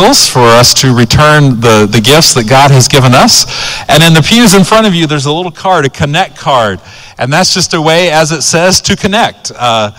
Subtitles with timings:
[0.00, 3.44] For us to return the, the gifts that God has given us.
[3.86, 6.80] And in the pews in front of you, there's a little card, a connect card.
[7.18, 9.52] And that's just a way, as it says, to connect.
[9.54, 9.92] Uh,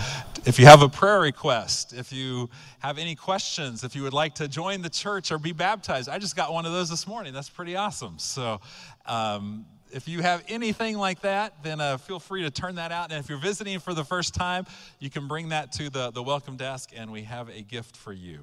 [0.44, 4.34] if you have a prayer request, if you have any questions, if you would like
[4.34, 7.32] to join the church or be baptized, I just got one of those this morning.
[7.32, 8.18] That's pretty awesome.
[8.18, 8.60] So,
[9.06, 13.12] um, if you have anything like that, then uh, feel free to turn that out.
[13.12, 14.66] And if you're visiting for the first time,
[14.98, 18.12] you can bring that to the, the welcome desk, and we have a gift for
[18.12, 18.40] you.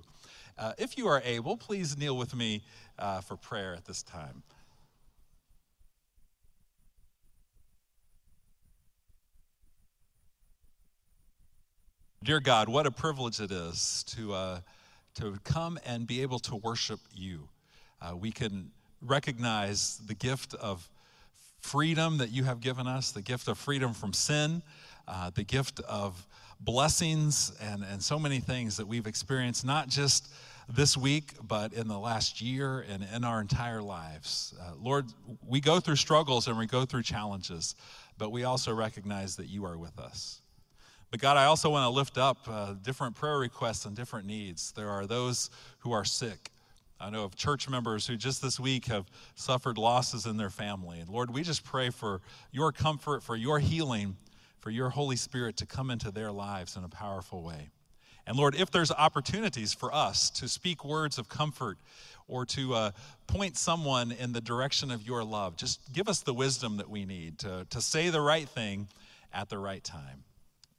[0.60, 2.62] Uh, if you are able, please kneel with me
[2.98, 4.44] uh, for prayer at this time.
[12.22, 14.60] Dear God, what a privilege it is to, uh,
[15.16, 17.48] to come and be able to worship you.
[18.02, 20.90] Uh, we can recognize the gift of
[21.62, 24.62] freedom that you have given us, the gift of freedom from sin,
[25.08, 26.28] uh, the gift of
[26.60, 30.28] blessings, and, and so many things that we've experienced, not just
[30.72, 34.54] this week, but in the last year and in our entire lives.
[34.62, 35.06] Uh, Lord,
[35.46, 37.76] we go through struggles and we go through challenges,
[38.18, 40.42] but we also recognize that you are with us.
[41.12, 44.72] But God, I also want to lift up uh, different prayer requests and different needs.
[44.74, 45.50] There are those
[45.80, 46.52] who are sick.
[47.00, 51.00] I know of church members who just this week have suffered losses in their family.
[51.00, 52.22] And Lord, we just pray for
[52.52, 54.18] your comfort, for your healing,
[54.60, 57.70] for your Holy Spirit to come into their lives in a powerful way.
[58.30, 61.80] And Lord, if there's opportunities for us to speak words of comfort
[62.28, 62.92] or to uh,
[63.26, 67.06] point someone in the direction of your love, just give us the wisdom that we
[67.06, 68.88] need to, to say the right thing
[69.34, 70.24] at the right time.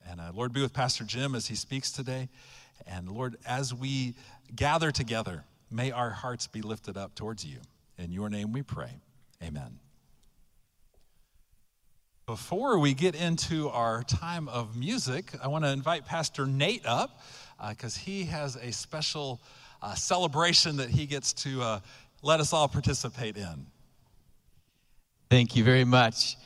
[0.09, 2.29] And uh, Lord, be with Pastor Jim as he speaks today.
[2.87, 4.15] And Lord, as we
[4.55, 5.43] gather together,
[5.73, 7.59] may our hearts be lifted up towards you.
[7.99, 9.01] In your name we pray.
[9.43, 9.81] Amen.
[12.27, 17.21] Before we get into our time of music, I want to invite Pastor Nate up
[17.69, 19.41] because uh, he has a special
[19.83, 21.81] uh, celebration that he gets to uh,
[22.23, 23.67] let us all participate in.
[25.31, 26.37] Thank you very much.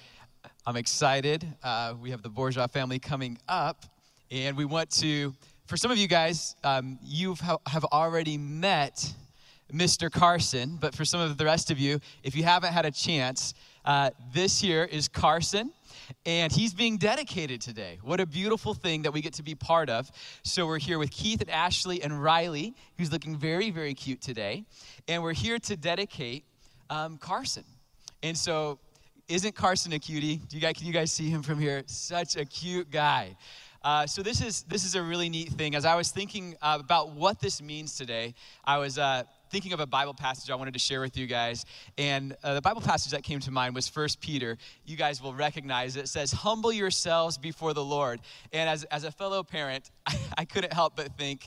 [0.67, 1.47] I'm excited.
[1.63, 3.85] Uh, we have the Bourgeois family coming up,
[4.31, 5.35] and we want to,
[5.67, 7.35] for some of you guys, um, you
[7.67, 9.13] have already met
[9.73, 10.11] Mr.
[10.11, 13.55] Carson, but for some of the rest of you, if you haven't had a chance,
[13.85, 15.71] uh, this here is Carson,
[16.25, 17.99] and he's being dedicated today.
[18.03, 20.11] What a beautiful thing that we get to be part of.
[20.43, 24.65] So we're here with Keith and Ashley and Riley, who's looking very, very cute today,
[25.07, 26.45] and we're here to dedicate
[26.91, 27.65] um, Carson.
[28.23, 28.79] And so,
[29.29, 30.37] isn't Carson a cutie?
[30.37, 31.83] Do you guys, can you guys see him from here?
[31.87, 33.37] Such a cute guy.
[33.83, 35.75] Uh, so this is this is a really neat thing.
[35.75, 39.79] As I was thinking uh, about what this means today, I was uh, thinking of
[39.79, 41.65] a Bible passage I wanted to share with you guys.
[41.97, 44.59] And uh, the Bible passage that came to mind was First Peter.
[44.85, 46.01] You guys will recognize it.
[46.01, 48.19] It says, Humble yourselves before the Lord.
[48.53, 51.47] And as, as a fellow parent, I, I couldn't help but think,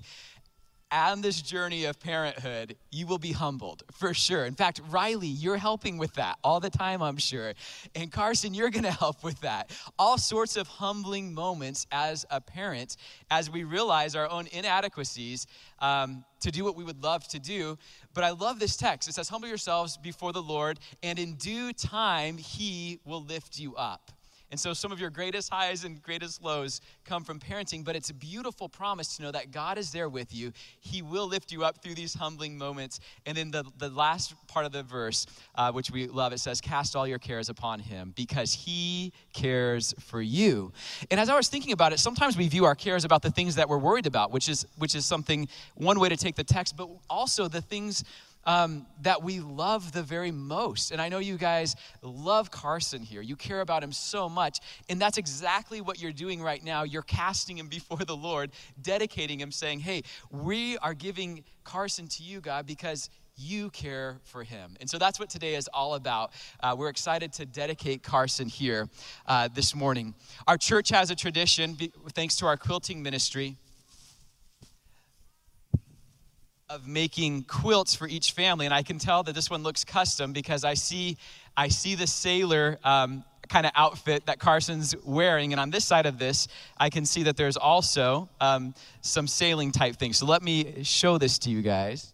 [0.91, 4.45] on this journey of parenthood, you will be humbled for sure.
[4.45, 7.53] In fact, Riley, you're helping with that all the time, I'm sure.
[7.95, 9.71] And Carson, you're going to help with that.
[9.99, 12.97] All sorts of humbling moments as a parent
[13.29, 15.47] as we realize our own inadequacies
[15.79, 17.77] um, to do what we would love to do.
[18.13, 19.09] But I love this text.
[19.09, 23.75] It says, Humble yourselves before the Lord, and in due time, he will lift you
[23.75, 24.11] up.
[24.49, 28.09] And so some of your greatest highs and greatest lows come from parenting, but it's
[28.09, 30.53] a beautiful promise to know that God is there with you.
[30.79, 33.01] He will lift you up through these humbling moments.
[33.25, 35.25] And then the, the last part of the verse,
[35.55, 39.93] uh, which we love, it says, Cast all your cares upon him because he cares
[39.99, 40.71] for you.
[41.11, 43.55] And as I was thinking about it, sometimes we view our cares about the things
[43.55, 46.77] that we're worried about, which is, which is something, one way to take the text,
[46.77, 48.05] but also the things
[48.47, 50.91] um, that we love the very most.
[50.91, 53.21] And I know you guys love Carson here.
[53.21, 54.59] You care about him so much.
[54.89, 56.83] And that's exactly what you're doing right now.
[56.83, 58.51] You're casting him before the Lord,
[58.81, 64.43] dedicating him, saying, Hey, we are giving Carson to you, God, because you care for
[64.43, 64.75] him.
[64.79, 66.31] And so that's what today is all about.
[66.59, 68.89] Uh, we're excited to dedicate Carson here
[69.27, 70.15] uh, this morning.
[70.47, 71.77] Our church has a tradition,
[72.13, 73.57] thanks to our quilting ministry
[76.69, 80.33] of making quilts for each family and i can tell that this one looks custom
[80.33, 81.17] because i see
[81.55, 86.05] i see the sailor um, kind of outfit that carson's wearing and on this side
[86.05, 90.17] of this i can see that there's also um, some sailing type things.
[90.17, 92.13] So let me show this to you guys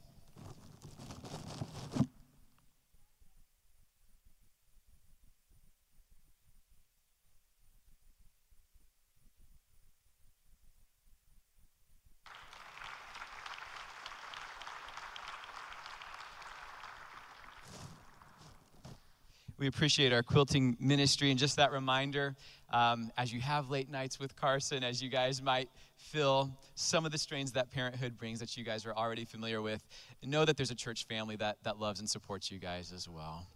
[19.63, 22.35] We appreciate our quilting ministry and just that reminder
[22.73, 27.13] um, as you have late nights with Carson, as you guys might feel some of
[27.13, 29.81] the strains that parenthood brings that you guys are already familiar with,
[30.21, 33.47] know that there's a church family that, that loves and supports you guys as well.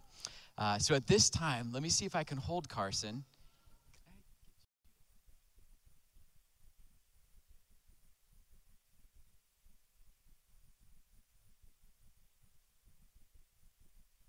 [0.56, 3.22] Uh, so at this time, let me see if I can hold Carson.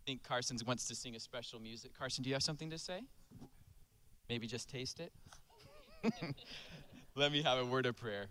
[0.09, 1.91] Think Carson wants to sing a special music.
[1.95, 3.01] Carson, do you have something to say?
[4.27, 5.11] Maybe just taste it?
[7.15, 8.25] Let me have a word of prayer.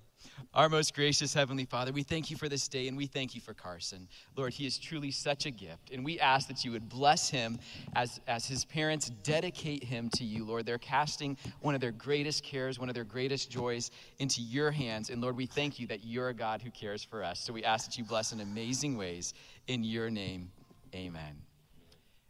[0.55, 3.41] Our most gracious Heavenly Father, we thank you for this day and we thank you
[3.41, 4.09] for Carson.
[4.35, 5.93] Lord, he is truly such a gift.
[5.93, 7.61] And we ask that you would bless him
[7.95, 10.67] as, as his parents dedicate him to you, Lord.
[10.67, 15.11] They're casting one of their greatest cares, one of their greatest joys into your hands.
[15.11, 17.39] And Lord, we thank you that you're a God who cares for us.
[17.39, 19.33] So we ask that you bless in amazing ways.
[19.69, 20.51] In your name,
[20.93, 21.37] amen.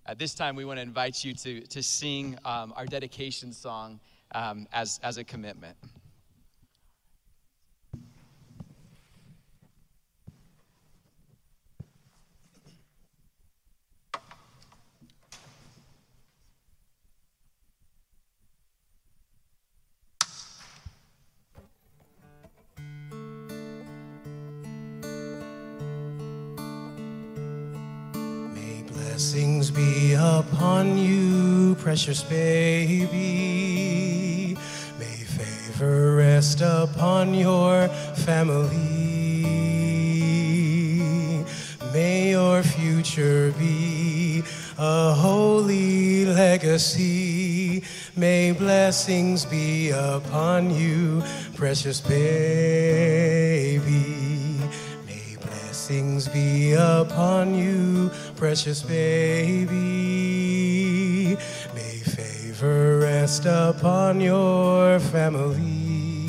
[0.09, 4.01] At this time, we want to invite you to, to sing um, our dedication song
[4.35, 5.77] um, as, as a commitment.
[30.59, 33.07] Upon you, precious baby.
[34.99, 37.87] May favor rest upon your
[38.27, 39.45] family.
[41.93, 44.43] May your future be
[44.77, 47.85] a holy legacy.
[48.17, 51.23] May blessings be upon you,
[51.55, 53.19] precious baby
[55.89, 59.75] blessings be upon you, precious baby.
[61.75, 66.29] May favor rest upon your family.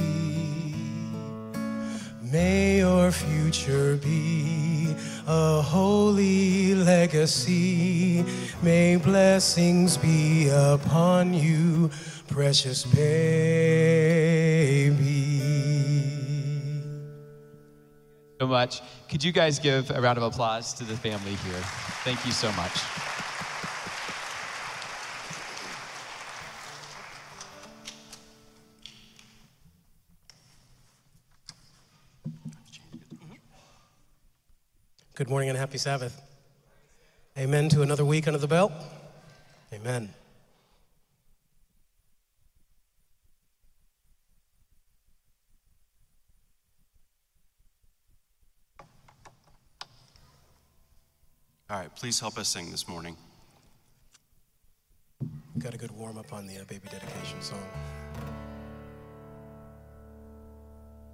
[2.21, 4.95] May your future be
[5.27, 8.23] a holy legacy.
[8.61, 11.91] May blessings be upon you,
[12.29, 14.19] precious baby
[18.39, 18.81] so much.
[19.09, 21.61] Could you guys give a round of applause to the family here?
[22.05, 22.71] Thank you so much.
[35.15, 36.21] Good morning and happy Sabbath.
[37.37, 38.71] Amen to another week under the belt.
[39.73, 40.13] Amen.
[51.71, 53.15] All right, please help us sing this morning.
[55.59, 57.63] Got a good warm up on the uh, baby dedication song.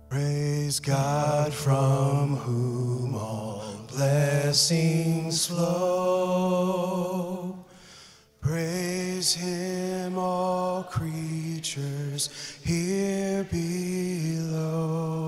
[0.09, 6.85] Praise God from whom all blessings flow.
[8.39, 12.29] Praise Him, all creatures
[12.63, 15.24] here below.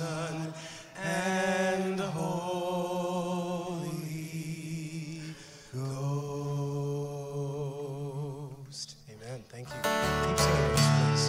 [0.00, 0.54] Son,
[1.04, 3.84] and the Holy
[5.74, 5.88] Ghost.
[9.10, 9.44] Amen.
[9.50, 9.74] Thank you.
[9.74, 11.24] Keep singing with us, please.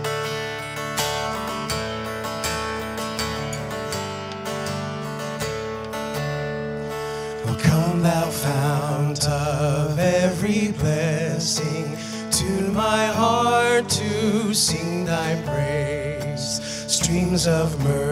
[7.45, 11.97] Oh, come, thou fount of every blessing
[12.31, 16.61] tune my heart to sing thy praise.
[16.87, 18.10] Streams of mercy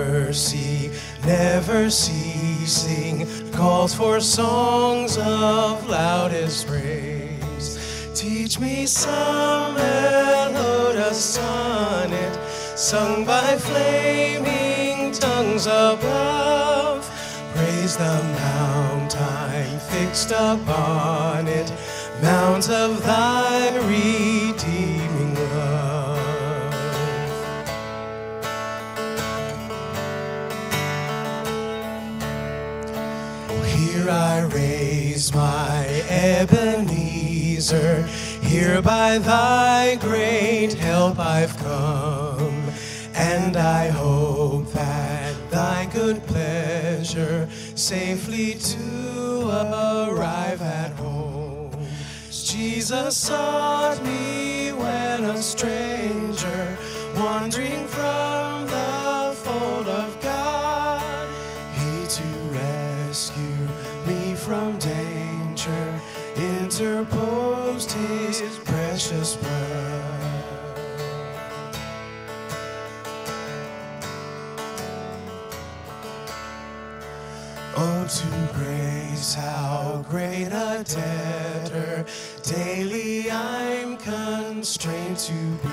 [1.25, 8.11] never ceasing, calls for songs of loudest praise.
[8.13, 12.39] Teach me some melodious sonnet
[12.77, 17.09] sung by flaming tongues above.
[17.55, 21.73] Praise the mount I'm fixed upon it
[22.21, 23.77] mount of thy
[34.09, 38.03] I raise my Ebenezer,
[38.41, 42.71] here by thy great help I've come,
[43.13, 49.49] and I hope that thy good pleasure safely to
[50.09, 51.71] arrive at home.
[52.31, 54.48] Jesus sought me
[79.39, 82.05] how great a debtor
[82.43, 85.69] daily I'm constrained to be.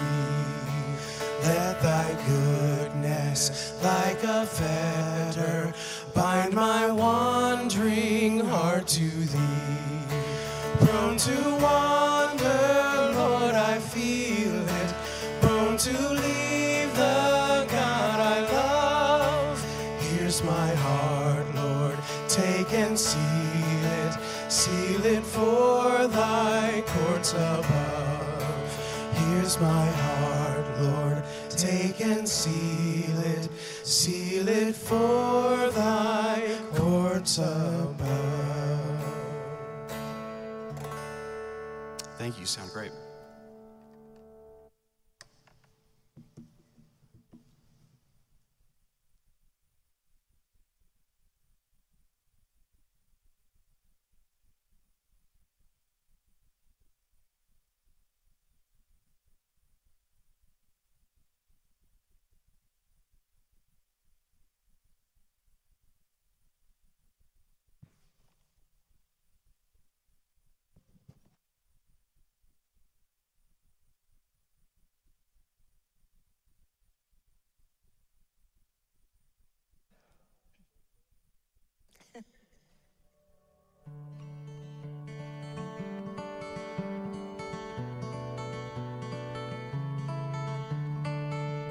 [1.44, 5.72] Let thy goodness, like a fetter,
[6.14, 10.00] bind my wandering heart to thee.
[10.80, 12.15] Prone to wander,
[29.60, 33.48] my heart, Lord, take and seal it.
[33.82, 37.96] Seal it for thy courts above.
[42.18, 42.46] Thank you.
[42.46, 42.92] Sound great.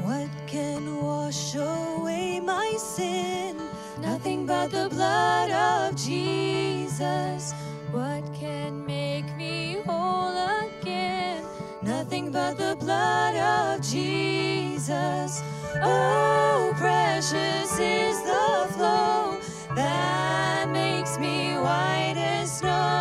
[0.05, 3.57] What can wash away my sin?
[3.99, 7.53] Nothing but the blood of Jesus.
[7.89, 11.43] What can make me whole again?
[11.81, 15.41] Nothing but the blood of Jesus.
[15.81, 19.39] Oh, precious is the flow
[19.73, 22.94] that makes me white as snow.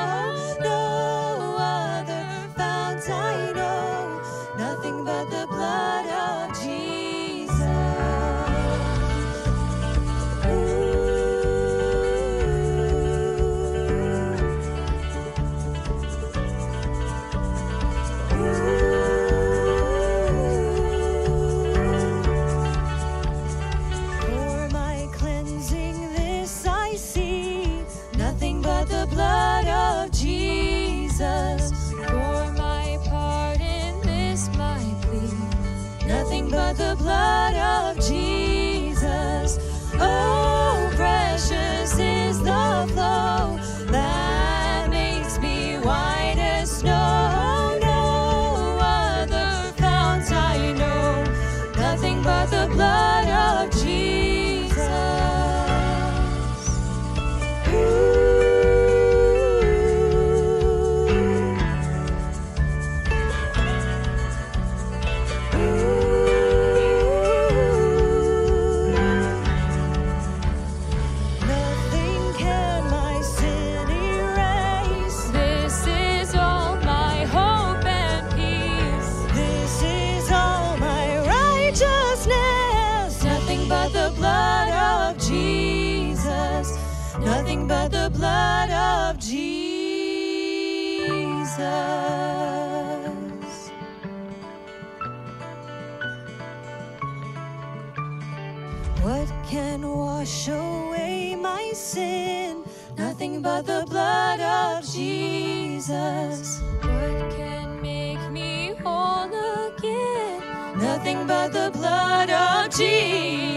[111.26, 113.53] But the blood of Jesus.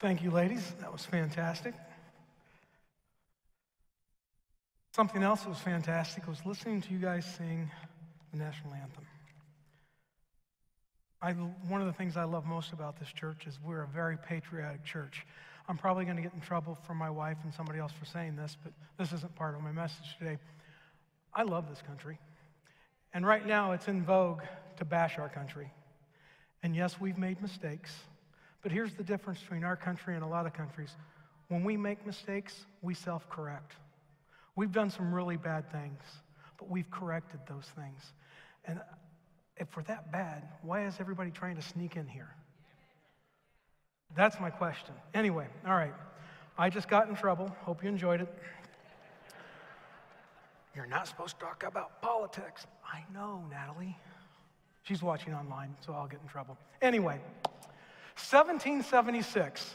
[0.00, 0.72] Thank you, ladies.
[0.80, 1.74] That was fantastic.
[4.96, 7.70] Something else that was fantastic was listening to you guys sing
[8.32, 9.04] the national anthem.
[11.20, 14.16] I, one of the things I love most about this church is we're a very
[14.16, 15.26] patriotic church.
[15.68, 18.36] I'm probably going to get in trouble from my wife and somebody else for saying
[18.36, 20.38] this, but this isn't part of my message today.
[21.34, 22.18] I love this country.
[23.12, 24.40] And right now, it's in vogue
[24.78, 25.70] to bash our country.
[26.62, 27.94] And yes, we've made mistakes.
[28.62, 30.94] But here's the difference between our country and a lot of countries.
[31.48, 33.72] When we make mistakes, we self correct.
[34.56, 36.02] We've done some really bad things,
[36.58, 38.12] but we've corrected those things.
[38.66, 38.80] And
[39.56, 42.28] if we're that bad, why is everybody trying to sneak in here?
[44.16, 44.94] That's my question.
[45.14, 45.94] Anyway, all right.
[46.58, 47.54] I just got in trouble.
[47.62, 48.28] Hope you enjoyed it.
[50.74, 52.66] You're not supposed to talk about politics.
[52.84, 53.96] I know, Natalie.
[54.82, 56.56] She's watching online, so I'll get in trouble.
[56.82, 57.20] Anyway,
[58.20, 59.74] 1776,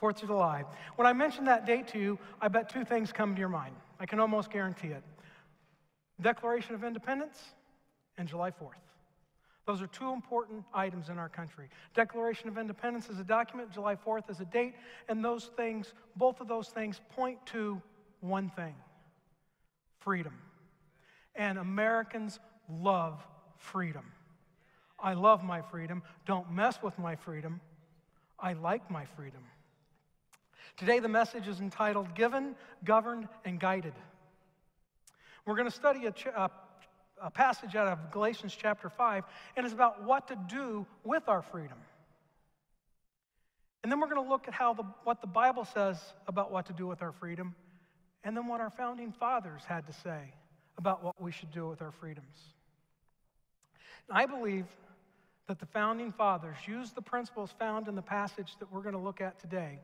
[0.00, 0.64] 4th of July.
[0.96, 3.74] When I mention that date to you, I bet two things come to your mind.
[3.98, 5.02] I can almost guarantee it
[6.20, 7.38] Declaration of Independence
[8.16, 8.80] and July 4th.
[9.66, 11.68] Those are two important items in our country.
[11.94, 14.74] Declaration of Independence is a document, July 4th is a date,
[15.08, 17.80] and those things, both of those things, point to
[18.20, 18.74] one thing
[20.00, 20.34] freedom.
[21.34, 24.04] And Americans love freedom.
[24.98, 26.02] I love my freedom.
[26.26, 27.60] Don't mess with my freedom.
[28.38, 29.42] I like my freedom.
[30.76, 33.94] Today, the message is entitled Given, Governed, and Guided.
[35.46, 36.50] We're going to study a, ch- a,
[37.22, 39.24] a passage out of Galatians chapter 5,
[39.56, 41.78] and it's about what to do with our freedom.
[43.82, 46.66] And then we're going to look at how the, what the Bible says about what
[46.66, 47.54] to do with our freedom,
[48.24, 50.32] and then what our founding fathers had to say
[50.78, 52.54] about what we should do with our freedoms.
[54.10, 54.66] I believe
[55.46, 59.00] that the founding fathers used the principles found in the passage that we're going to
[59.00, 59.78] look at today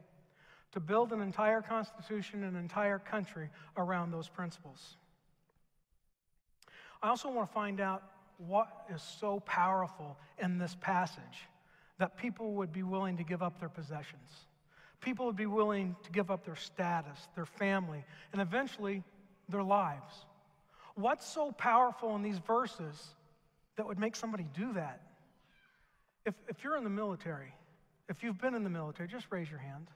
[0.72, 4.96] to build an entire constitution, and an entire country around those principles.
[7.02, 8.02] I also want to find out
[8.38, 11.48] what is so powerful in this passage
[11.98, 14.46] that people would be willing to give up their possessions.
[15.00, 19.02] People would be willing to give up their status, their family, and eventually
[19.48, 20.24] their lives.
[20.94, 23.14] What's so powerful in these verses
[23.80, 25.00] that would make somebody do that?
[26.26, 27.54] If, if you're in the military,
[28.10, 29.88] if you've been in the military, just raise your hand.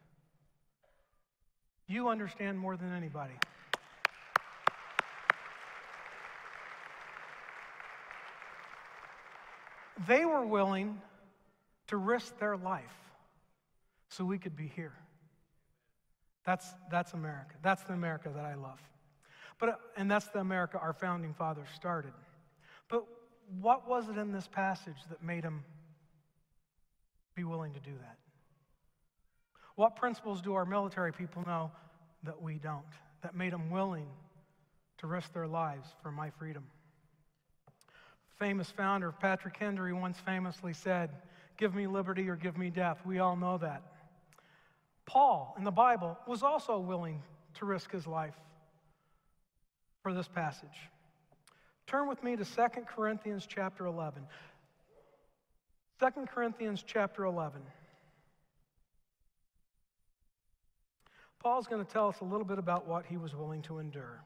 [1.86, 3.34] You understand more than anybody.
[10.08, 11.02] They were willing
[11.88, 12.84] to risk their life
[14.08, 14.94] so we could be here.
[16.46, 17.54] That's, that's America.
[17.60, 18.80] That's the America that I love.
[19.60, 22.14] But, and that's the America our founding fathers started.
[23.60, 25.64] What was it in this passage that made him
[27.34, 28.16] be willing to do that?
[29.76, 31.70] What principles do our military people know
[32.22, 32.84] that we don't,
[33.22, 34.06] that made them willing
[34.98, 36.64] to risk their lives for my freedom?
[38.38, 41.10] Famous founder Patrick Henry once famously said,
[41.56, 42.98] Give me liberty or give me death.
[43.04, 43.82] We all know that.
[45.06, 47.22] Paul in the Bible was also willing
[47.54, 48.34] to risk his life
[50.02, 50.90] for this passage.
[51.86, 54.22] Turn with me to 2 Corinthians chapter 11.
[56.00, 57.60] 2 Corinthians chapter 11.
[61.40, 64.24] Paul's going to tell us a little bit about what he was willing to endure.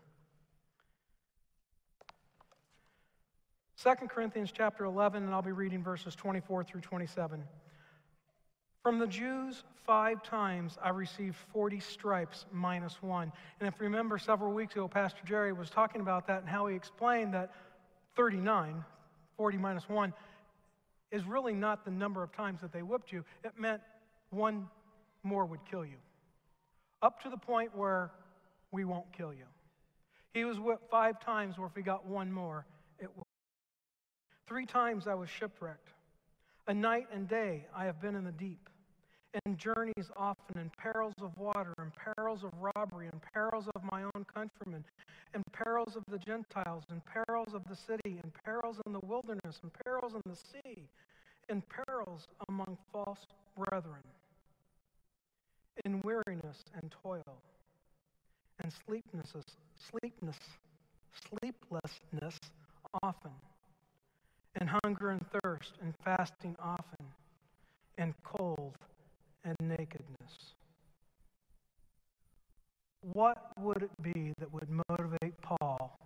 [3.82, 7.42] 2 Corinthians chapter 11, and I'll be reading verses 24 through 27.
[8.82, 13.32] From the Jews, five times I received 40 stripes minus one.
[13.60, 16.66] And if you remember several weeks ago, Pastor Jerry was talking about that and how
[16.66, 17.52] he explained that
[18.16, 18.84] 39,
[19.36, 20.12] 40 minus one,
[21.10, 23.24] is really not the number of times that they whipped you.
[23.44, 23.80] It meant
[24.30, 24.68] one
[25.22, 25.96] more would kill you,
[27.02, 28.10] up to the point where
[28.70, 29.44] we won't kill you.
[30.34, 32.66] He was whipped five times, where if he got one more,
[32.98, 33.26] it will.
[34.46, 35.88] Three times I was shipwrecked.
[36.66, 38.67] A night and day I have been in the deep,
[39.44, 44.02] in journeys often, in perils of water, in perils of robbery, in perils of my
[44.04, 44.84] own countrymen,
[45.34, 49.60] in perils of the Gentiles, in perils of the city, in perils in the wilderness,
[49.62, 50.88] in perils in the sea,
[51.48, 54.02] in perils among false brethren,
[55.84, 57.42] in weariness and toil,
[58.62, 59.44] and sleeplessness,
[59.90, 60.38] sleepness,
[61.28, 62.38] sleeplessness
[63.02, 63.32] often
[64.60, 67.06] and hunger and thirst, and fasting often,
[67.96, 68.76] and cold
[69.44, 70.54] and nakedness.
[73.12, 75.98] What would it be that would motivate Paul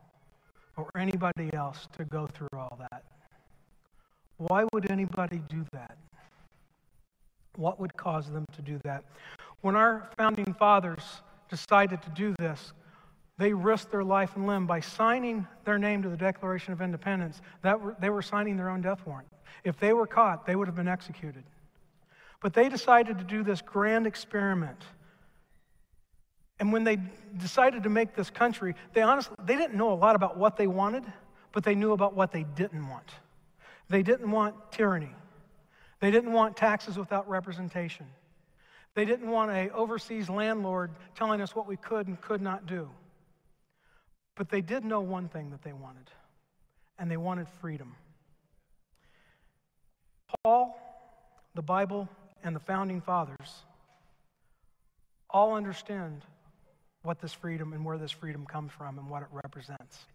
[0.77, 3.05] or anybody else to go through all that?
[4.37, 5.97] Why would anybody do that?
[7.57, 9.05] What would cause them to do that?
[9.61, 11.03] When our founding fathers
[11.49, 12.73] decided to do this,
[13.39, 17.41] they risked their life and limb by signing their name to the Declaration of Independence.
[17.63, 19.29] That were, they were signing their own death warrant.
[19.65, 21.45] If they were caught, they would have been executed.
[22.43, 24.83] But they decided to do this grand experiment.
[26.59, 26.99] And when they
[27.39, 30.67] decided to make this country, they honestly they didn't know a lot about what they
[30.67, 31.05] wanted,
[31.53, 33.09] but they knew about what they didn't want.
[33.89, 35.15] They didn't want tyranny.
[36.01, 38.07] They didn't want taxes without representation.
[38.95, 42.91] They didn't want a overseas landlord telling us what we could and could not do.
[44.35, 46.11] But they did know one thing that they wanted,
[46.99, 47.95] and they wanted freedom.
[50.43, 50.77] Paul,
[51.55, 52.09] the Bible,
[52.43, 53.65] and the founding fathers
[55.31, 56.23] all understand
[57.03, 60.07] what this freedom and where this freedom comes from and what it represents.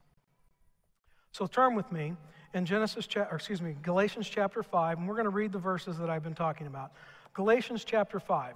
[1.32, 2.14] So turn with me
[2.54, 5.98] in Genesis, or excuse me, Galatians chapter 5, and we're going to read the verses
[5.98, 6.94] that I've been talking about.
[7.34, 8.56] Galatians chapter 5.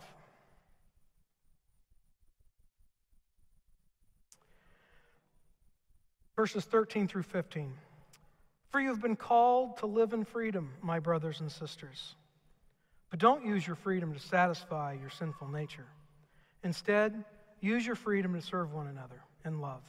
[6.35, 7.73] Verses 13 through 15.
[8.69, 12.15] For you have been called to live in freedom, my brothers and sisters.
[13.11, 15.85] But don't use your freedom to satisfy your sinful nature.
[16.63, 17.23] Instead,
[17.59, 19.83] use your freedom to serve one another in love.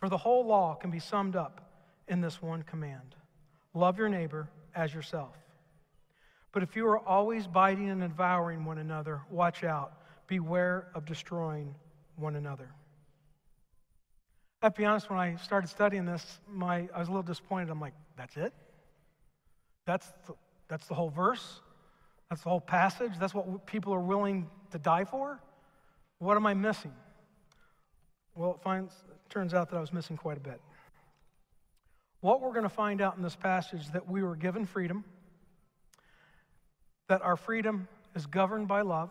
[0.00, 1.70] For the whole law can be summed up
[2.08, 3.14] in this one command
[3.74, 5.36] love your neighbor as yourself.
[6.50, 9.92] But if you are always biting and devouring one another, watch out.
[10.26, 11.74] Beware of destroying
[12.16, 12.70] one another.
[14.60, 17.22] I have to be honest, when I started studying this, my, I was a little
[17.22, 17.70] disappointed.
[17.70, 18.52] I'm like, that's it?
[19.86, 20.34] That's the,
[20.66, 21.60] that's the whole verse?
[22.28, 23.12] That's the whole passage?
[23.18, 25.40] That's what people are willing to die for?
[26.18, 26.92] What am I missing?
[28.34, 30.60] Well, it finds, it turns out that I was missing quite a bit.
[32.20, 35.04] What we're going to find out in this passage is that we were given freedom,
[37.08, 39.10] that our freedom is governed by love,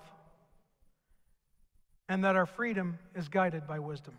[2.09, 4.13] and that our freedom is guided by wisdom.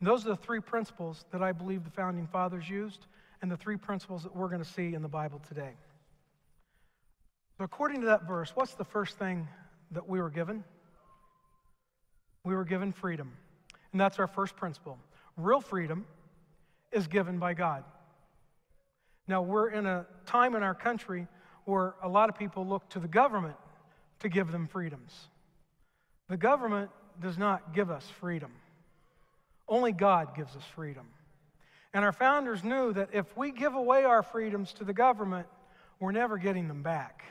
[0.00, 3.06] And those are the three principles that I believe the founding fathers used,
[3.40, 5.72] and the three principles that we're going to see in the Bible today.
[7.58, 9.48] So, according to that verse, what's the first thing
[9.90, 10.62] that we were given?
[12.44, 13.32] We were given freedom.
[13.90, 14.96] And that's our first principle.
[15.36, 16.06] Real freedom
[16.92, 17.82] is given by God.
[19.26, 21.26] Now, we're in a time in our country
[21.64, 23.56] where a lot of people look to the government
[24.20, 25.12] to give them freedoms.
[26.28, 26.90] The government
[27.20, 28.52] does not give us freedom.
[29.68, 31.08] Only God gives us freedom.
[31.92, 35.48] And our founders knew that if we give away our freedoms to the government,
[35.98, 37.24] we're never getting them back.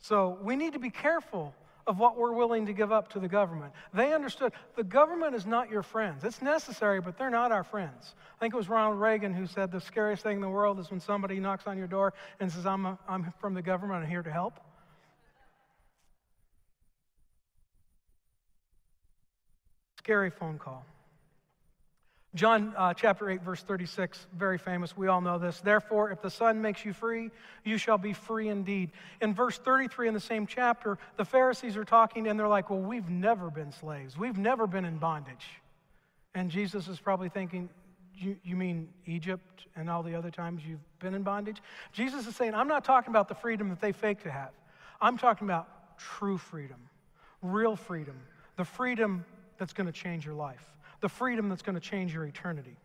[0.00, 1.54] So we need to be careful
[1.86, 3.72] of what we're willing to give up to the government.
[3.92, 6.24] They understood the government is not your friends.
[6.24, 8.14] It's necessary, but they're not our friends.
[8.36, 10.90] I think it was Ronald Reagan who said the scariest thing in the world is
[10.90, 14.10] when somebody knocks on your door and says, I'm, a, I'm from the government, I'm
[14.10, 14.60] here to help.
[19.98, 20.84] Scary phone call.
[22.34, 24.96] John uh, chapter 8, verse 36, very famous.
[24.96, 25.60] We all know this.
[25.60, 27.30] Therefore, if the Son makes you free,
[27.64, 28.90] you shall be free indeed.
[29.20, 32.80] In verse 33 in the same chapter, the Pharisees are talking and they're like, Well,
[32.80, 35.46] we've never been slaves, we've never been in bondage.
[36.34, 37.68] And Jesus is probably thinking,
[38.16, 41.62] you, you mean Egypt and all the other times you've been in bondage?
[41.92, 44.50] Jesus is saying, I'm not talking about the freedom that they fake to have.
[45.00, 46.88] I'm talking about true freedom,
[47.42, 48.16] real freedom,
[48.56, 49.24] the freedom
[49.58, 50.74] that's going to change your life
[51.04, 52.78] the freedom that's going to change your eternity.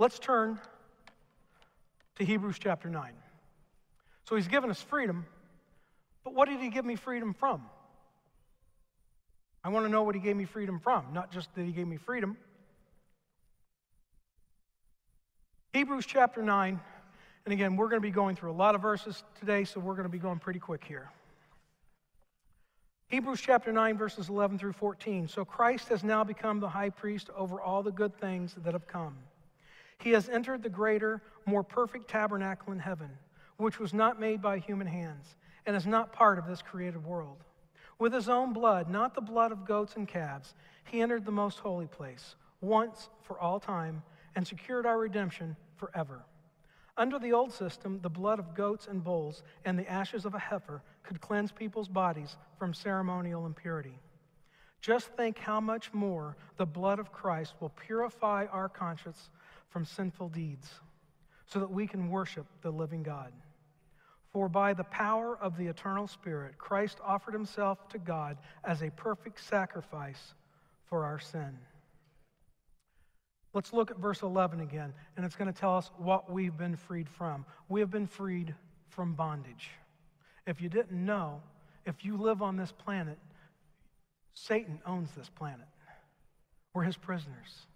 [0.00, 0.58] Let's turn
[2.16, 3.12] to Hebrews chapter 9.
[4.24, 5.26] So he's given us freedom,
[6.24, 7.62] but what did he give me freedom from?
[9.62, 11.86] I want to know what he gave me freedom from, not just that he gave
[11.86, 12.36] me freedom.
[15.72, 16.80] Hebrews chapter 9,
[17.44, 19.94] and again, we're going to be going through a lot of verses today, so we're
[19.94, 21.12] going to be going pretty quick here.
[23.08, 25.28] Hebrews chapter 9, verses 11 through 14.
[25.28, 28.88] So Christ has now become the high priest over all the good things that have
[28.88, 29.16] come.
[29.98, 33.10] He has entered the greater, more perfect tabernacle in heaven,
[33.58, 35.36] which was not made by human hands
[35.66, 37.44] and is not part of this created world.
[37.98, 40.54] With his own blood, not the blood of goats and calves,
[40.84, 44.02] he entered the most holy place once for all time
[44.34, 46.24] and secured our redemption forever.
[46.98, 50.38] Under the old system, the blood of goats and bulls and the ashes of a
[50.38, 53.98] heifer could cleanse people's bodies from ceremonial impurity.
[54.80, 59.30] Just think how much more the blood of Christ will purify our conscience
[59.68, 60.70] from sinful deeds
[61.46, 63.32] so that we can worship the living God.
[64.32, 68.90] For by the power of the eternal Spirit, Christ offered himself to God as a
[68.90, 70.34] perfect sacrifice
[70.84, 71.58] for our sin.
[73.56, 76.76] Let's look at verse 11 again, and it's going to tell us what we've been
[76.76, 77.46] freed from.
[77.70, 78.54] We have been freed
[78.90, 79.70] from bondage.
[80.46, 81.40] If you didn't know,
[81.86, 83.16] if you live on this planet,
[84.34, 85.66] Satan owns this planet.
[86.74, 87.66] We're his prisoners.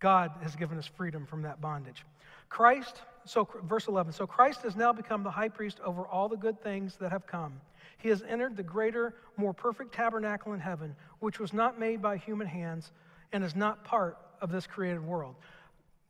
[0.00, 2.04] God has given us freedom from that bondage.
[2.48, 6.36] Christ, so verse 11, so Christ has now become the high priest over all the
[6.36, 7.60] good things that have come.
[7.98, 12.16] He has entered the greater, more perfect tabernacle in heaven, which was not made by
[12.16, 12.90] human hands
[13.32, 15.34] and is not part of this created world.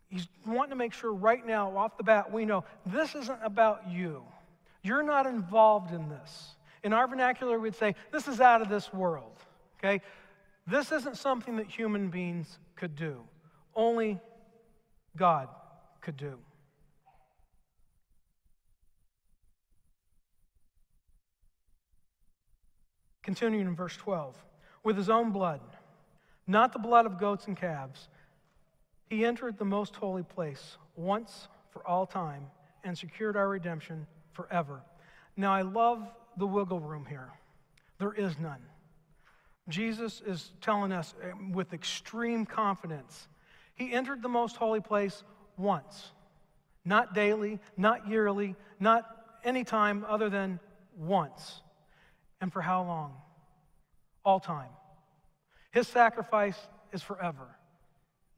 [0.08, 3.90] He's wanting to make sure right now, off the bat, we know this isn't about
[3.90, 4.22] you.
[4.82, 6.54] You're not involved in this.
[6.82, 9.32] In our vernacular, we'd say, this is out of this world.
[9.78, 10.02] Okay?
[10.66, 13.20] This isn't something that human beings could do,
[13.74, 14.20] only
[15.16, 15.48] God
[16.00, 16.38] could do.
[23.22, 24.36] Continuing in verse 12,
[24.82, 25.60] with his own blood,
[26.46, 28.08] not the blood of goats and calves,
[29.08, 32.46] he entered the most holy place once for all time
[32.82, 34.82] and secured our redemption forever.
[35.36, 37.30] Now, I love the wiggle room here.
[37.98, 38.62] There is none.
[39.68, 43.28] Jesus is telling us eh, with extreme confidence
[43.74, 45.24] he entered the most holy place
[45.56, 46.12] once,
[46.84, 49.04] not daily, not yearly, not
[49.44, 50.60] any time other than
[50.96, 51.60] once.
[52.40, 53.14] And for how long?
[54.24, 54.70] All time.
[55.74, 56.56] His sacrifice
[56.92, 57.48] is forever,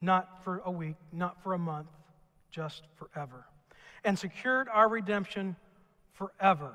[0.01, 1.89] not for a week, not for a month,
[2.49, 3.45] just forever.
[4.03, 5.55] And secured our redemption
[6.13, 6.73] forever.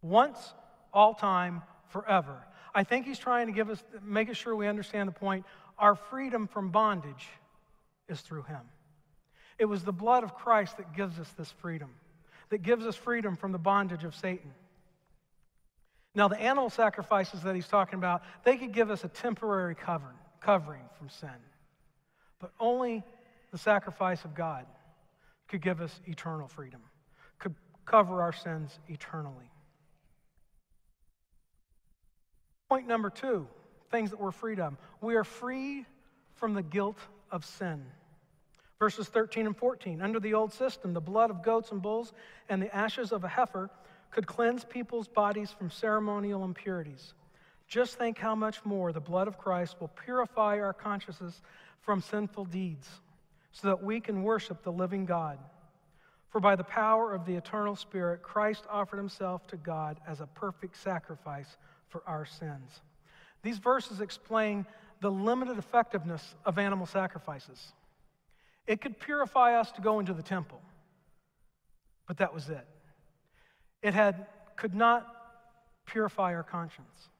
[0.00, 0.54] Once,
[0.92, 2.46] all time, forever.
[2.76, 5.44] I think he's trying to give us, making sure we understand the point.
[5.80, 7.26] Our freedom from bondage
[8.08, 8.60] is through him.
[9.58, 11.90] It was the blood of Christ that gives us this freedom,
[12.50, 14.52] that gives us freedom from the bondage of Satan.
[16.14, 20.16] Now, the animal sacrifices that he's talking about, they could give us a temporary covering,
[20.40, 21.28] covering from sin.
[22.38, 23.02] But only
[23.50, 24.66] the sacrifice of God
[25.48, 26.80] could give us eternal freedom,
[27.38, 27.54] could
[27.84, 29.50] cover our sins eternally.
[32.68, 33.46] Point number two
[33.90, 34.76] things that we're freed of.
[35.00, 35.84] We are free
[36.34, 36.98] from the guilt
[37.30, 37.84] of sin.
[38.78, 40.02] Verses 13 and 14.
[40.02, 42.12] Under the old system, the blood of goats and bulls
[42.48, 43.70] and the ashes of a heifer
[44.14, 47.14] could cleanse people's bodies from ceremonial impurities.
[47.66, 51.42] Just think how much more the blood of Christ will purify our consciences
[51.80, 52.88] from sinful deeds
[53.50, 55.38] so that we can worship the living God.
[56.28, 60.26] For by the power of the eternal Spirit, Christ offered himself to God as a
[60.26, 61.56] perfect sacrifice
[61.88, 62.82] for our sins.
[63.42, 64.64] These verses explain
[65.00, 67.72] the limited effectiveness of animal sacrifices.
[68.66, 70.60] It could purify us to go into the temple,
[72.06, 72.66] but that was it.
[73.84, 74.26] It had,
[74.56, 75.06] could not
[75.84, 77.10] purify our conscience.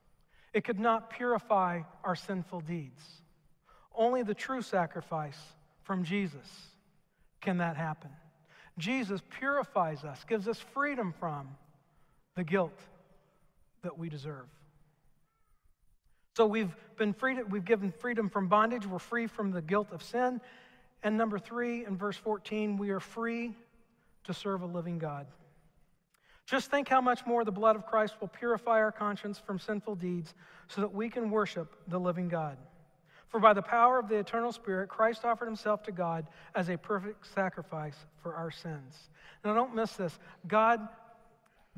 [0.55, 3.05] It could not purify our sinful deeds.
[3.95, 5.39] Only the true sacrifice
[5.83, 6.49] from Jesus
[7.43, 8.09] can that happen.
[8.79, 11.49] Jesus purifies us, gives us freedom from
[12.35, 12.81] the guilt
[13.83, 14.47] that we deserve.
[16.39, 20.03] So we've been freed, we've given freedom from bondage, we're free from the guilt of
[20.03, 20.41] sin.
[21.03, 23.53] And number three, in verse 14, we are free
[24.25, 25.27] to serve a living God.
[26.47, 29.97] Just think how much more the blood of Christ will purify our conscience from sinful
[29.97, 30.35] deeds
[30.69, 32.59] so that we can worship the living God.
[33.29, 36.77] For by the power of the eternal Spirit, Christ offered himself to God as a
[36.77, 39.11] perfect sacrifice for our sins.
[39.45, 40.19] Now, don't miss this.
[40.47, 40.87] God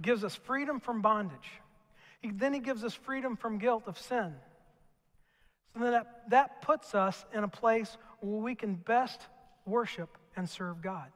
[0.00, 1.50] gives us freedom from bondage,
[2.20, 4.34] he, then He gives us freedom from guilt of sin.
[5.78, 9.20] So that, that puts us in a place where we can best
[9.66, 11.10] worship and serve God.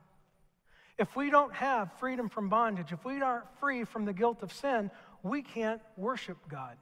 [1.01, 4.53] If we don't have freedom from bondage, if we aren't free from the guilt of
[4.53, 4.91] sin,
[5.23, 6.77] we can't worship God.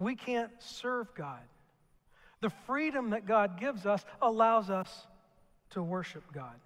[0.00, 1.42] We can't serve God.
[2.40, 5.06] The freedom that God gives us allows us
[5.70, 6.56] to worship God.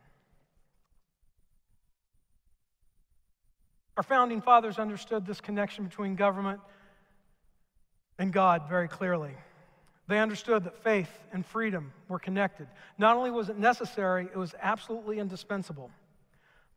[3.99, 6.61] Our founding fathers understood this connection between government
[8.19, 9.35] and God very clearly.
[10.09, 12.69] They understood that faith and freedom were connected.
[12.97, 15.91] Not only was it necessary, it was absolutely indispensable.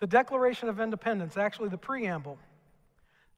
[0.04, 2.38] The Declaration of Independence, actually the preamble,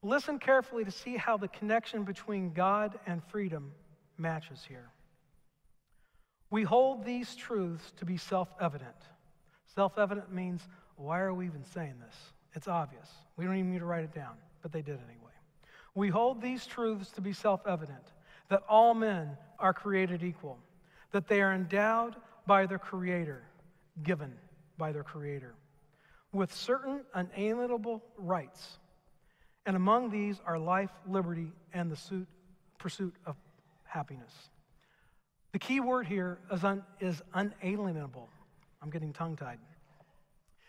[0.01, 3.71] listen carefully to see how the connection between God and freedom
[4.17, 4.89] matches here.
[6.49, 8.95] We hold these truths to be self evident.
[9.75, 12.15] Self evident means, why are we even saying this?
[12.55, 13.09] It's obvious.
[13.37, 15.33] We don't even need to write it down, but they did anyway.
[15.93, 18.11] We hold these truths to be self evident
[18.49, 20.57] that all men are created equal,
[21.11, 22.15] that they are endowed
[22.47, 23.43] by their Creator,
[24.01, 24.33] given
[24.79, 25.53] by their Creator
[26.35, 28.77] with certain unalienable rights.
[29.65, 32.27] And among these are life, liberty, and the suit,
[32.77, 33.35] pursuit of
[33.85, 34.31] happiness.
[35.53, 38.27] The key word here is, un, is unalienable.
[38.81, 39.59] I'm getting tongue tied.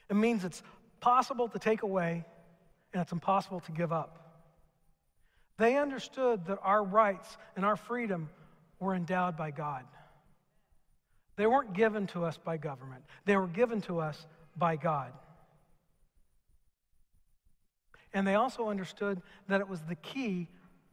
[0.09, 0.63] It means it's
[1.01, 2.25] possible to take away
[2.93, 4.45] and it's impossible to give up.
[5.59, 8.31] They understood that our rights and our freedom
[8.79, 9.85] were endowed by God.
[11.35, 15.13] They weren't given to us by government, they were given to us by God.
[18.17, 20.49] And they also understood that it was the key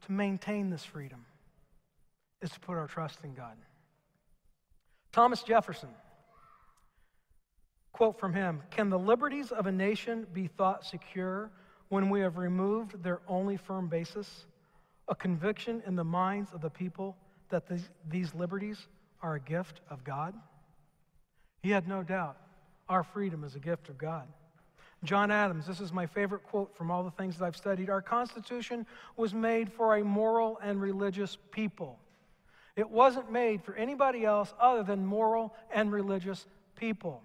[0.06, 1.24] to maintain this freedom
[2.42, 3.56] is to put our trust in God.
[5.14, 5.88] Thomas Jefferson,
[7.94, 11.50] quote from him Can the liberties of a nation be thought secure
[11.88, 14.46] when we have removed their only firm basis?
[15.08, 17.16] A conviction in the minds of the people
[17.48, 18.90] that these, these liberties
[19.22, 20.34] are a gift of God?
[21.62, 22.36] He had no doubt
[22.90, 24.28] our freedom is a gift of God.
[25.04, 27.90] John Adams, this is my favorite quote from all the things that I've studied.
[27.90, 28.86] Our Constitution
[29.18, 32.00] was made for a moral and religious people.
[32.76, 36.46] It wasn't made for anybody else other than moral and religious
[36.76, 37.22] people.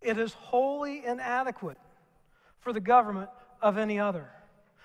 [0.00, 1.78] It is wholly inadequate
[2.60, 3.30] for the government
[3.60, 4.26] of any other.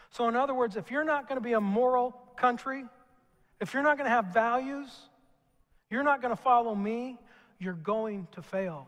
[0.10, 2.86] So, in other words, if you're not going to be a moral country,
[3.60, 4.90] if you're not going to have values,
[5.90, 7.20] you're not going to follow me,
[7.60, 8.88] you're going to fail.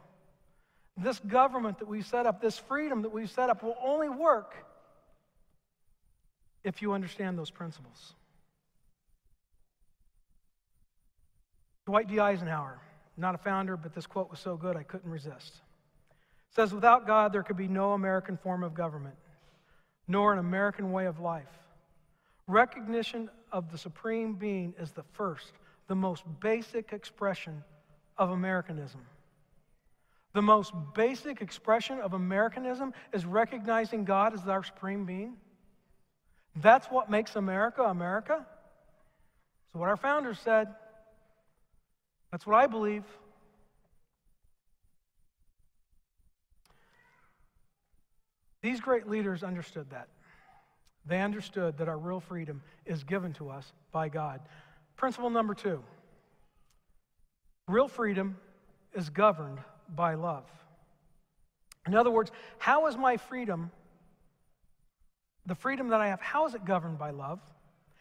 [0.97, 4.55] This government that we set up, this freedom that we set up, will only work
[6.63, 8.13] if you understand those principles.
[11.85, 12.19] Dwight D.
[12.19, 12.79] Eisenhower,
[13.17, 15.61] not a founder, but this quote was so good I couldn't resist.
[16.55, 19.15] says, Without God, there could be no American form of government,
[20.07, 21.51] nor an American way of life.
[22.47, 25.51] Recognition of the Supreme Being is the first,
[25.87, 27.63] the most basic expression
[28.17, 29.01] of Americanism.
[30.35, 35.37] The most basic expression of Americanism is recognizing God as our supreme being.
[36.57, 38.45] That's what makes America America.
[39.71, 40.67] So, what our founders said,
[42.33, 43.05] that's what I believe.
[48.61, 50.09] These great leaders understood that.
[51.05, 54.41] They understood that our real freedom is given to us by God.
[54.97, 55.81] Principle number two
[57.69, 58.35] real freedom
[58.93, 59.59] is governed
[59.93, 60.45] by love.
[61.87, 63.71] In other words, how is my freedom,
[65.45, 67.39] the freedom that I have, how is it governed by love?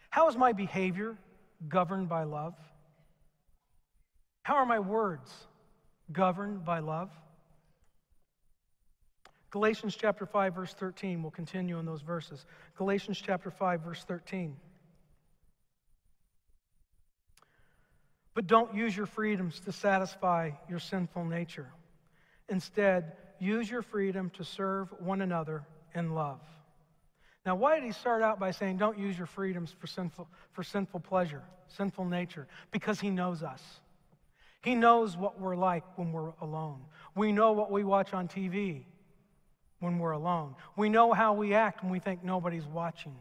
[0.09, 1.17] How is my behavior
[1.67, 2.55] governed by love?
[4.43, 5.31] How are my words
[6.11, 7.09] governed by love?
[9.51, 11.21] Galatians chapter 5, verse 13.
[11.21, 12.45] We'll continue in those verses.
[12.77, 14.55] Galatians chapter 5, verse 13.
[18.35, 21.69] But don't use your freedoms to satisfy your sinful nature.
[22.49, 25.63] Instead, use your freedom to serve one another
[25.95, 26.41] in love.
[27.45, 30.63] Now, why did he start out by saying, don't use your freedoms for sinful, for
[30.63, 32.47] sinful pleasure, sinful nature?
[32.71, 33.61] Because he knows us.
[34.63, 36.81] He knows what we're like when we're alone.
[37.15, 38.83] We know what we watch on TV
[39.79, 40.55] when we're alone.
[40.75, 43.15] We know how we act when we think nobody's watching.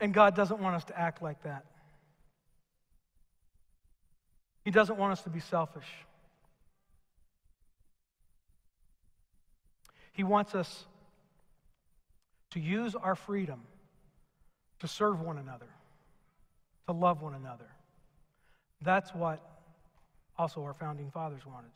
[0.00, 1.66] And God doesn't want us to act like that.
[4.64, 5.86] He doesn't want us to be selfish.
[10.12, 10.84] He wants us
[12.50, 13.62] to use our freedom
[14.80, 15.68] to serve one another,
[16.86, 17.68] to love one another.
[18.82, 19.40] That's what
[20.38, 21.70] also our founding fathers wanted.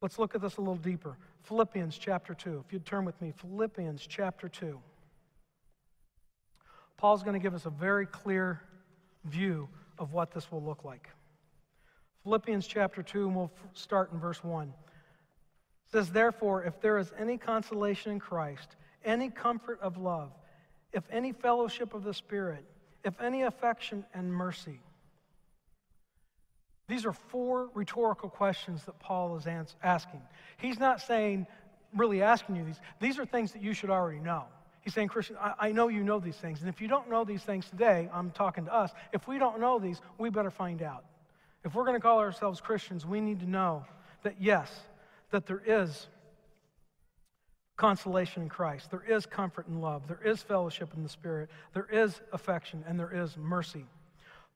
[0.00, 1.16] Let's look at this a little deeper.
[1.44, 2.64] Philippians chapter 2.
[2.66, 4.78] If you'd turn with me, Philippians chapter 2.
[6.96, 8.60] Paul's going to give us a very clear
[9.24, 9.68] view
[9.98, 11.08] of what this will look like.
[12.24, 14.68] Philippians chapter 2, and we'll start in verse 1.
[14.68, 14.72] It
[15.92, 20.30] says, Therefore, if there is any consolation in Christ, any comfort of love,
[20.92, 22.64] if any fellowship of the Spirit,
[23.04, 24.80] if any affection and mercy.
[26.88, 29.46] These are four rhetorical questions that Paul is
[29.82, 30.20] asking.
[30.58, 31.46] He's not saying,
[31.96, 32.80] really asking you these.
[33.00, 34.44] These are things that you should already know.
[34.82, 36.60] He's saying, Christian, I, I know you know these things.
[36.60, 38.90] And if you don't know these things today, I'm talking to us.
[39.12, 41.04] If we don't know these, we better find out.
[41.64, 43.84] If we're going to call ourselves Christians, we need to know
[44.22, 44.70] that yes,
[45.30, 46.08] that there is
[47.76, 51.88] consolation in Christ, there is comfort in love, there is fellowship in the Spirit, there
[51.90, 53.86] is affection, and there is mercy.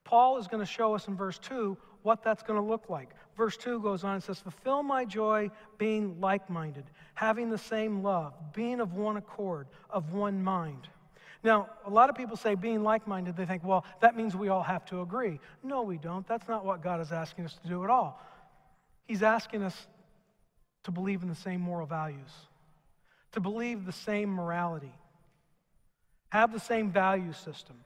[0.03, 3.09] Paul is going to show us in verse 2 what that's going to look like.
[3.35, 6.85] Verse 2 goes on and says, Fulfill my joy being like minded,
[7.15, 10.87] having the same love, being of one accord, of one mind.
[11.47, 14.49] Now, a lot of people say being like minded, they think, well, that means we
[14.49, 15.39] all have to agree.
[15.63, 16.27] No, we don't.
[16.27, 18.21] That's not what God is asking us to do at all.
[19.05, 19.87] He's asking us
[20.83, 22.31] to believe in the same moral values,
[23.31, 24.91] to believe the same morality,
[26.33, 27.77] have the same value system.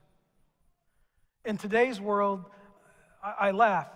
[1.45, 2.43] In today's world,
[3.23, 3.89] I, I laugh.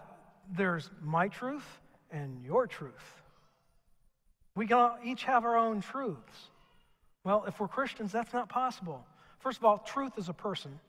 [0.56, 1.66] There's my truth
[2.12, 2.94] and your truth.
[4.56, 6.52] We can each have our own truths.
[7.24, 9.04] Well, if we're Christians, that's not possible.
[9.46, 10.80] First of all, truth is a person,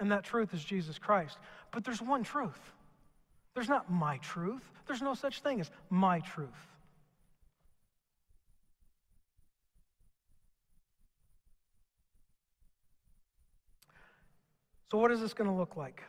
[0.00, 1.38] and that truth is Jesus Christ.
[1.70, 2.58] But there's one truth.
[3.54, 4.68] There's not my truth.
[4.88, 6.48] There's no such thing as my truth.
[14.90, 16.02] So, what is this going to look like?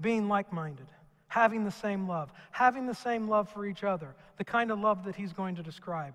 [0.00, 0.88] Being like minded,
[1.28, 5.04] having the same love, having the same love for each other, the kind of love
[5.04, 6.14] that he's going to describe,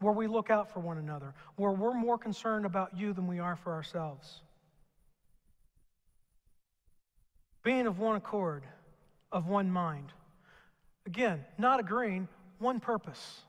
[0.00, 3.38] where we look out for one another, where we're more concerned about you than we
[3.38, 4.40] are for ourselves.
[7.62, 8.64] Being of one accord,
[9.30, 10.12] of one mind.
[11.06, 12.28] Again, not agreeing,
[12.58, 13.40] one purpose.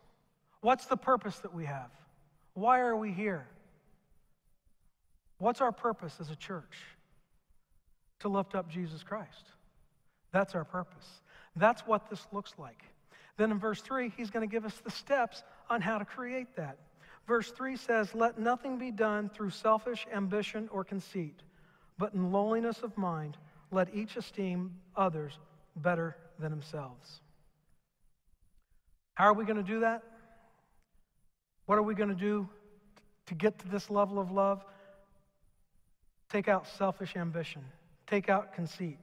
[0.59, 1.89] What's the purpose that we have?
[2.53, 3.47] Why are we here?
[5.37, 6.77] What's our purpose as a church?
[8.19, 9.45] To lift up Jesus Christ.
[10.31, 11.07] That's our purpose.
[11.55, 12.83] That's what this looks like.
[13.37, 15.41] Then in verse 3, he's going to give us the steps
[15.71, 16.77] on how to create that.
[17.27, 21.41] Verse 3 says, Let nothing be done through selfish ambition or conceit,
[21.97, 23.37] but in lowliness of mind,
[23.71, 25.39] let each esteem others
[25.77, 27.21] better than themselves.
[29.13, 30.03] How are we going to do that?
[31.67, 32.49] What are we going to do
[33.27, 34.65] to get to this level of love?
[36.29, 37.63] Take out selfish ambition,
[38.07, 38.97] take out conceit.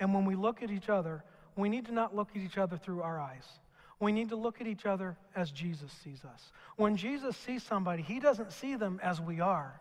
[0.00, 1.22] And when we look at each other,
[1.56, 3.44] we need to not look at each other through our eyes.
[4.00, 6.52] We need to look at each other as Jesus sees us.
[6.76, 9.80] When Jesus sees somebody, he doesn't see them as we are,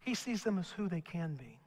[0.00, 1.58] he sees them as who they can be.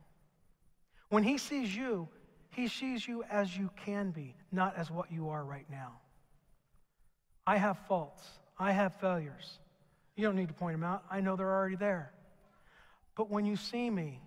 [1.10, 2.08] When he sees you,
[2.52, 5.94] he sees you as you can be, not as what you are right now.
[7.48, 8.24] I have faults,
[8.60, 9.60] I have failures.
[10.16, 12.12] You don't need to point them out, I know they're already there.
[13.16, 14.20] But when you see me,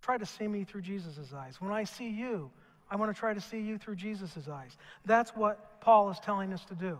[0.00, 1.60] try to see me through Jesus' eyes.
[1.60, 2.50] When I see you,
[2.92, 4.76] I want to try to see you through Jesus' eyes.
[5.06, 6.98] That's what Paul is telling us to do.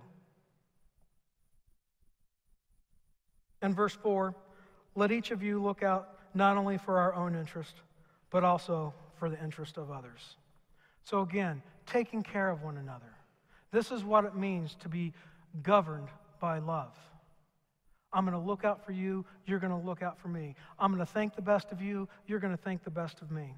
[3.60, 4.34] In verse 4,
[4.94, 7.74] let each of you look out not only for our own interest,
[8.30, 10.36] but also for the interest of others.
[11.04, 13.12] So, again, taking care of one another.
[13.70, 15.12] This is what it means to be
[15.62, 16.08] governed
[16.40, 16.96] by love.
[18.14, 20.54] I'm going to look out for you, you're going to look out for me.
[20.78, 23.30] I'm going to think the best of you, you're going to think the best of
[23.30, 23.54] me.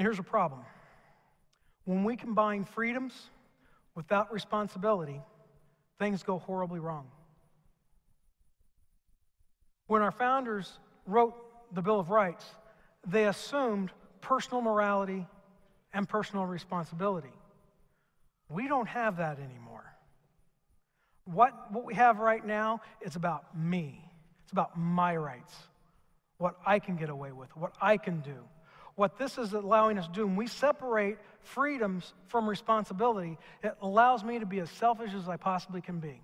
[0.00, 0.60] Here's a problem
[1.84, 3.30] when we combine freedoms
[3.94, 5.20] without responsibility,
[5.98, 7.06] things go horribly wrong.
[9.86, 11.34] When our founders wrote
[11.72, 12.44] the Bill of Rights,
[13.06, 13.90] they assumed
[14.20, 15.26] personal morality
[15.92, 17.32] and personal responsibility.
[18.48, 19.84] We don't have that anymore.
[21.24, 24.04] What, what we have right now is about me.
[24.42, 25.54] It's about my rights,
[26.38, 28.36] what I can get away with, what I can do.
[29.00, 34.22] What this is allowing us to do, when we separate freedoms from responsibility, it allows
[34.22, 36.20] me to be as selfish as I possibly can be.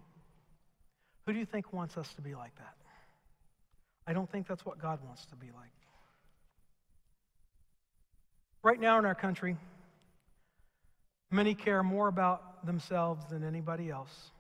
[1.25, 2.75] Who do you think wants us to be like that?
[4.07, 5.73] I don't think that's what God wants to be like.
[8.63, 9.57] Right now in our country,
[11.31, 14.33] many care more about themselves than anybody else.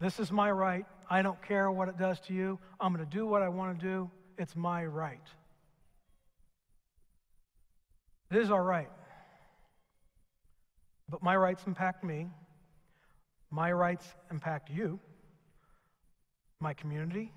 [0.00, 0.86] This is my right.
[1.10, 2.58] I don't care what it does to you.
[2.80, 4.10] I'm going to do what I want to do.
[4.38, 5.20] It's my right.
[8.30, 8.90] It is our right.
[11.08, 12.28] But my rights impact me.
[13.50, 14.98] My rights impact you,
[16.58, 17.32] my community,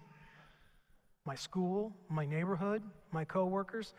[1.23, 2.81] my school, my neighborhood,
[3.11, 3.93] my coworkers.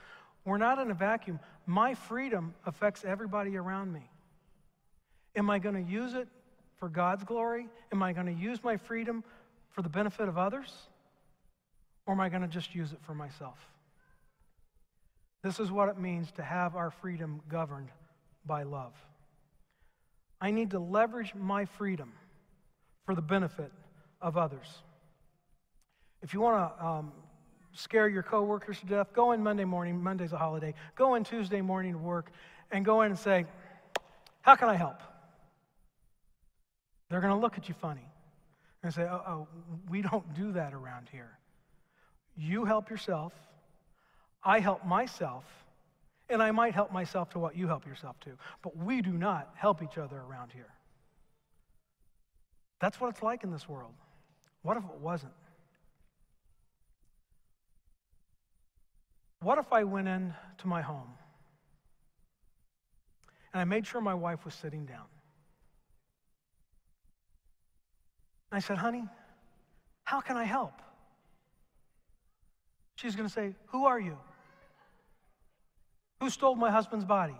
[0.45, 1.39] We're not in a vacuum.
[1.67, 4.11] My freedom affects everybody around me.
[5.37, 6.27] Am I going to use it
[6.79, 7.69] for God's glory?
[7.93, 9.23] Am I going to use my freedom
[9.71, 10.73] for the benefit of others?
[12.07, 13.59] Or am I going to just use it for myself?
[15.43, 17.89] This is what it means to have our freedom governed
[18.45, 18.93] by love.
[20.41, 22.13] I need to leverage my freedom
[23.07, 23.73] for the benefit
[24.21, 24.67] of others.
[26.23, 27.13] If you want to um,
[27.73, 30.03] scare your coworkers to death, go in Monday morning.
[30.03, 30.75] Monday's a holiday.
[30.95, 32.31] Go in Tuesday morning to work
[32.71, 33.47] and go in and say,
[34.43, 35.01] How can I help?
[37.11, 38.09] They're going to look at you funny
[38.83, 39.49] and say, oh, oh,
[39.89, 41.39] we don't do that around here.
[42.37, 43.33] You help yourself.
[44.43, 45.45] I help myself.
[46.29, 48.31] And I might help myself to what you help yourself to.
[48.63, 50.73] But we do not help each other around here.
[52.81, 53.93] That's what it's like in this world.
[54.63, 55.33] What if it wasn't?
[59.43, 61.15] What if I went in to my home
[63.53, 65.07] and I made sure my wife was sitting down?
[68.53, 69.05] I said, honey,
[70.05, 70.75] how can I help?
[72.97, 74.19] She's going to say, Who are you?
[76.21, 77.37] Who stole my husband's body?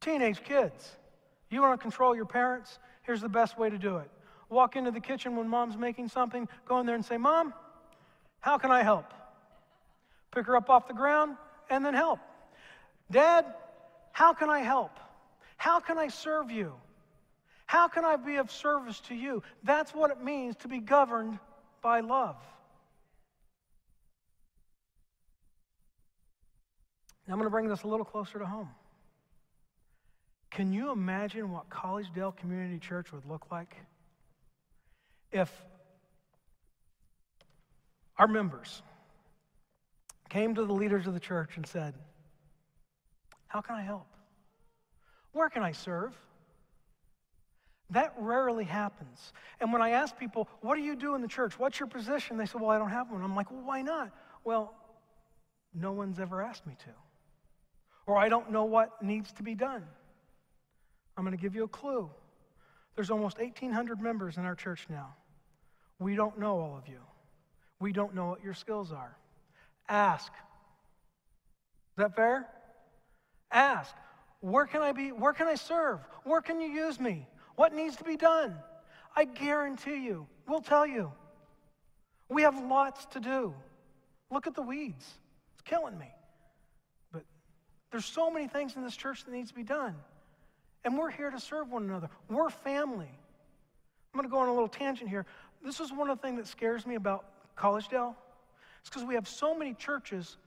[0.00, 0.92] Teenage kids,
[1.50, 2.78] you want to control your parents?
[3.02, 4.10] Here's the best way to do it.
[4.48, 7.54] Walk into the kitchen when mom's making something, go in there and say, Mom,
[8.40, 9.06] how can I help?
[10.34, 11.36] Pick her up off the ground
[11.70, 12.18] and then help.
[13.10, 13.46] Dad,
[14.12, 14.92] how can I help?
[15.56, 16.72] How can I serve you?
[17.66, 19.42] How can I be of service to you?
[19.62, 21.38] That's what it means to be governed
[21.82, 22.36] by love.
[27.26, 28.70] Now, I'm going to bring this a little closer to home.
[30.50, 33.74] Can you imagine what Collegedale Community Church would look like
[35.32, 35.50] if
[38.18, 38.82] our members
[40.28, 41.94] came to the leaders of the church and said,
[43.48, 44.06] How can I help?
[45.32, 46.14] Where can I serve?
[47.90, 49.32] That rarely happens.
[49.60, 51.58] And when I ask people, What do you do in the church?
[51.58, 52.36] What's your position?
[52.36, 53.22] They say, Well, I don't have one.
[53.22, 54.12] I'm like, Well, why not?
[54.44, 54.72] Well,
[55.74, 57.03] no one's ever asked me to.
[58.06, 59.84] Or I don't know what needs to be done.
[61.16, 62.10] I'm going to give you a clue.
[62.96, 65.14] There's almost 1,800 members in our church now.
[65.98, 67.00] We don't know all of you.
[67.80, 69.16] We don't know what your skills are.
[69.88, 70.32] Ask.
[70.32, 72.46] Is that fair?
[73.50, 73.94] Ask.
[74.40, 75.12] Where can I be?
[75.12, 76.00] Where can I serve?
[76.24, 77.26] Where can you use me?
[77.56, 78.54] What needs to be done?
[79.16, 81.12] I guarantee you, we'll tell you.
[82.28, 83.54] We have lots to do.
[84.30, 85.06] Look at the weeds.
[85.52, 86.10] It's killing me.
[87.94, 89.94] There's so many things in this church that needs to be done.
[90.84, 92.10] And we're here to serve one another.
[92.28, 93.06] We're family.
[93.06, 95.26] I'm going to go on a little tangent here.
[95.64, 97.24] This is one of the things that scares me about
[97.56, 98.16] Collegedale.
[98.80, 100.38] It's because we have so many churches,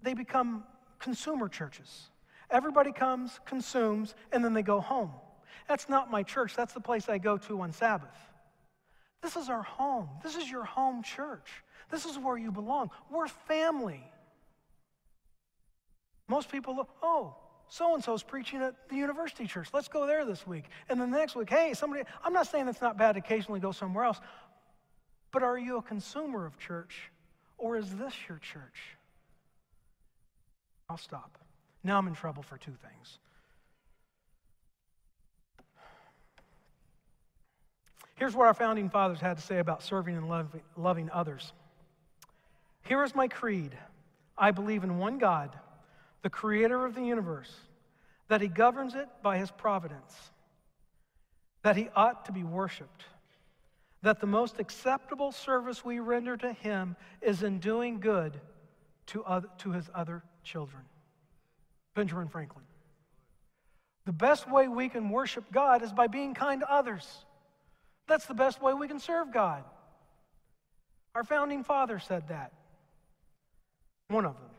[0.00, 0.64] they become
[0.98, 2.08] consumer churches.
[2.50, 5.10] Everybody comes, consumes, and then they go home.
[5.68, 6.56] That's not my church.
[6.56, 8.16] That's the place I go to on Sabbath.
[9.20, 10.08] This is our home.
[10.22, 11.62] This is your home church.
[11.90, 12.88] This is where you belong.
[13.10, 14.02] We're family.
[16.28, 17.36] Most people oh,
[17.68, 19.68] so and so's preaching at the university church.
[19.72, 20.64] Let's go there this week.
[20.88, 23.60] And then the next week, hey, somebody, I'm not saying it's not bad to occasionally
[23.60, 24.20] go somewhere else,
[25.32, 27.10] but are you a consumer of church
[27.58, 28.96] or is this your church?
[30.88, 31.38] I'll stop.
[31.82, 33.18] Now I'm in trouble for two things.
[38.16, 41.52] Here's what our founding fathers had to say about serving and loving others.
[42.82, 43.76] Here is my creed
[44.36, 45.50] I believe in one God
[46.24, 47.54] the creator of the universe,
[48.28, 50.30] that he governs it by his providence,
[51.62, 53.04] that he ought to be worshiped,
[54.00, 58.40] that the most acceptable service we render to him is in doing good
[59.06, 60.82] to, other, to his other children.
[61.94, 62.64] Benjamin Franklin.
[64.06, 67.06] The best way we can worship God is by being kind to others.
[68.06, 69.62] That's the best way we can serve God.
[71.14, 72.52] Our founding father said that.
[74.08, 74.53] One of them.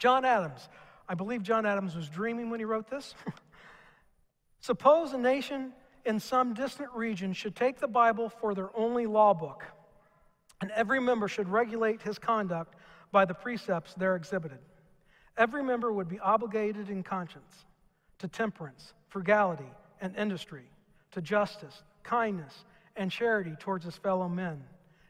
[0.00, 0.68] John Adams.
[1.08, 3.14] I believe John Adams was dreaming when he wrote this.
[4.60, 5.72] Suppose a nation
[6.06, 9.64] in some distant region should take the Bible for their only law book,
[10.60, 12.74] and every member should regulate his conduct
[13.12, 14.58] by the precepts there exhibited.
[15.36, 17.66] Every member would be obligated in conscience
[18.18, 19.70] to temperance, frugality,
[20.00, 20.64] and industry,
[21.10, 22.64] to justice, kindness,
[22.96, 24.62] and charity towards his fellow men,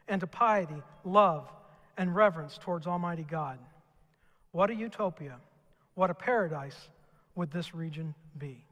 [0.09, 1.49] and to piety, love,
[1.97, 3.57] and reverence towards Almighty God.
[4.51, 5.37] What a utopia,
[5.95, 6.89] what a paradise
[7.35, 8.65] would this region be?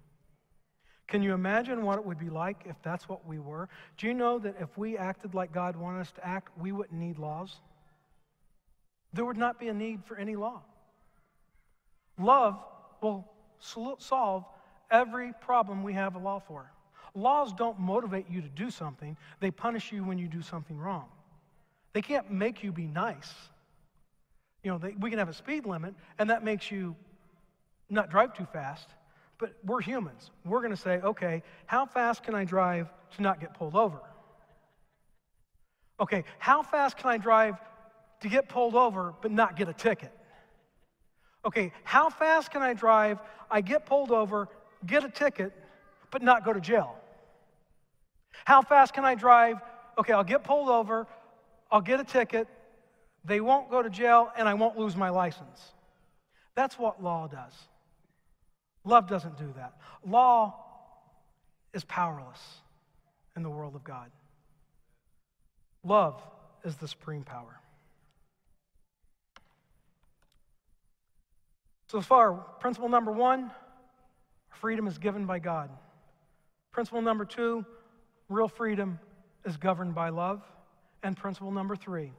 [1.07, 3.67] Can you imagine what it would be like if that's what we were?
[3.97, 6.99] Do you know that if we acted like God wanted us to act, we wouldn't
[6.99, 7.55] need laws?
[9.13, 10.61] There would not be a need for any law.
[12.19, 12.59] Love
[13.01, 13.25] will
[13.97, 14.45] solve
[14.91, 16.71] every problem we have a law for.
[17.15, 21.05] Laws don't motivate you to do something, they punish you when you do something wrong.
[21.93, 23.33] They can't make you be nice.
[24.63, 26.95] You know, they, we can have a speed limit, and that makes you
[27.89, 28.87] not drive too fast.
[29.37, 30.31] But we're humans.
[30.43, 33.99] We're going to say, okay, how fast can I drive to not get pulled over?
[35.99, 37.55] Okay, how fast can I drive
[38.21, 40.11] to get pulled over but not get a ticket?
[41.45, 43.19] Okay, how fast can I drive?
[43.49, 44.49] I get pulled over,
[44.85, 45.53] get a ticket,
[46.11, 46.95] but not go to jail.
[48.45, 49.57] How fast can I drive?
[49.97, 51.07] Okay, I'll get pulled over,
[51.71, 52.47] I'll get a ticket,
[53.25, 55.73] they won't go to jail, and I won't lose my license.
[56.55, 57.53] That's what law does.
[58.83, 59.73] Love doesn't do that.
[60.05, 60.55] Law
[61.73, 62.39] is powerless
[63.35, 64.09] in the world of God.
[65.83, 66.21] Love
[66.63, 67.59] is the supreme power.
[71.87, 73.51] So far, principle number one
[74.51, 75.69] freedom is given by God.
[76.71, 77.65] Principle number two
[78.27, 78.99] real freedom
[79.45, 80.43] is governed by love.
[81.01, 82.11] And principle number three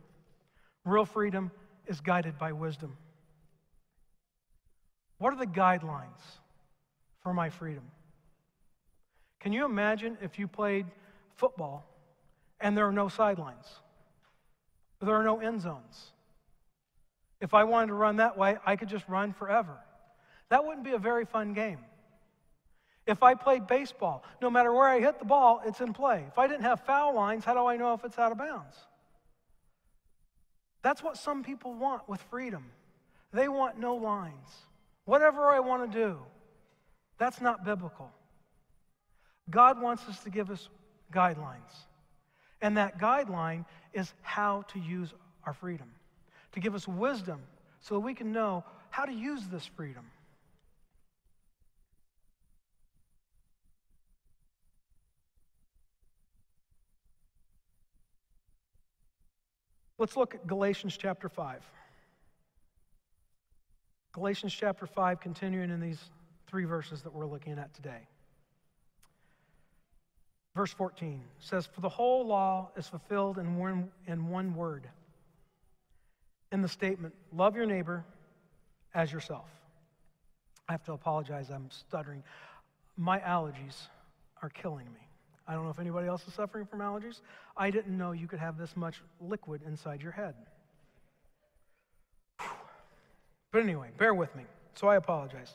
[0.85, 1.51] Real freedom
[1.87, 2.97] is guided by wisdom.
[5.18, 6.41] What are the guidelines
[7.22, 7.85] for my freedom.
[9.41, 10.87] Can you imagine if you played
[11.37, 11.85] football
[12.61, 13.66] and there are no sidelines?
[15.01, 16.12] There are no end zones.
[17.41, 19.76] If I wanted to run that way, I could just run forever.
[20.51, 21.78] That wouldn't be a very fun game.
[23.07, 26.24] If I played baseball, no matter where I hit the ball, it's in play.
[26.28, 28.76] If I didn't have foul lines, how do I know if it's out of bounds?
[30.83, 32.64] That's what some people want with freedom.
[33.33, 34.49] They want no lines.
[35.05, 36.18] Whatever I want to do,
[37.18, 38.11] that's not biblical.
[39.51, 40.68] God wants us to give us
[41.12, 41.85] guidelines.
[42.62, 45.12] And that guideline is how to use
[45.45, 45.91] our freedom,
[46.53, 47.41] to give us wisdom
[47.81, 50.05] so that we can know how to use this freedom.
[60.01, 61.61] Let's look at Galatians chapter 5.
[64.14, 66.01] Galatians chapter 5, continuing in these
[66.46, 68.09] three verses that we're looking at today.
[70.57, 74.88] Verse 14 says, For the whole law is fulfilled in one, in one word
[76.51, 78.03] in the statement, Love your neighbor
[78.94, 79.51] as yourself.
[80.66, 82.22] I have to apologize, I'm stuttering.
[82.96, 83.88] My allergies
[84.42, 85.09] are killing me.
[85.51, 87.22] I don't know if anybody else is suffering from allergies.
[87.57, 90.36] I didn't know you could have this much liquid inside your head.
[93.51, 94.44] But anyway, bear with me.
[94.76, 95.53] So I apologize.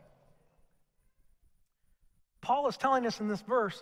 [2.41, 3.81] Paul is telling us in this verse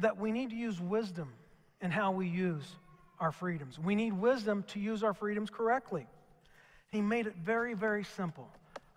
[0.00, 1.32] that we need to use wisdom
[1.80, 2.76] in how we use
[3.18, 3.80] our freedoms.
[3.80, 6.06] We need wisdom to use our freedoms correctly.
[6.92, 8.48] He made it very, very simple.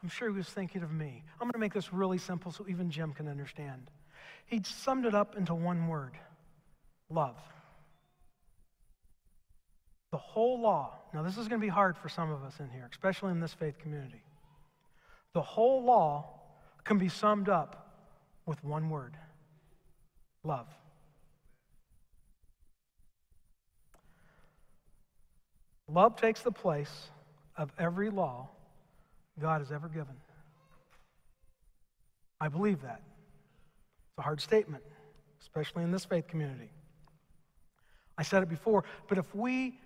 [0.03, 1.23] I'm sure he was thinking of me.
[1.41, 3.89] I'm going to make this really simple so even Jim can understand.
[4.45, 6.11] He summed it up into one word
[7.09, 7.37] love.
[10.11, 12.69] The whole law, now this is going to be hard for some of us in
[12.69, 14.23] here, especially in this faith community.
[15.33, 16.29] The whole law
[16.85, 17.93] can be summed up
[18.45, 19.17] with one word
[20.43, 20.67] love.
[25.87, 27.09] Love takes the place
[27.57, 28.49] of every law
[29.39, 30.15] God has ever given.
[32.39, 33.01] I believe that.
[33.01, 34.83] It's a hard statement,
[35.41, 36.69] especially in this faith community.
[38.17, 39.77] I said it before, but if we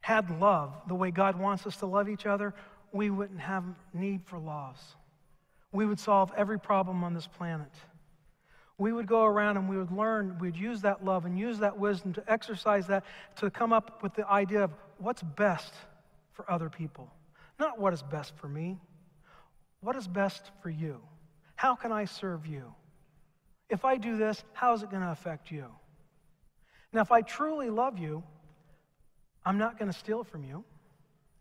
[0.00, 2.54] had love the way God wants us to love each other,
[2.92, 4.78] we wouldn't have need for laws.
[5.72, 7.70] We would solve every problem on this planet.
[8.78, 11.78] We would go around and we would learn, we'd use that love and use that
[11.78, 13.04] wisdom to exercise that
[13.36, 15.74] to come up with the idea of what's best
[16.32, 17.12] for other people.
[17.58, 18.78] Not what is best for me,
[19.80, 20.98] what is best for you?
[21.56, 22.72] How can I serve you?
[23.68, 25.66] If I do this, how is it going to affect you?
[26.92, 28.22] Now, if I truly love you,
[29.44, 30.64] I'm not going to steal from you.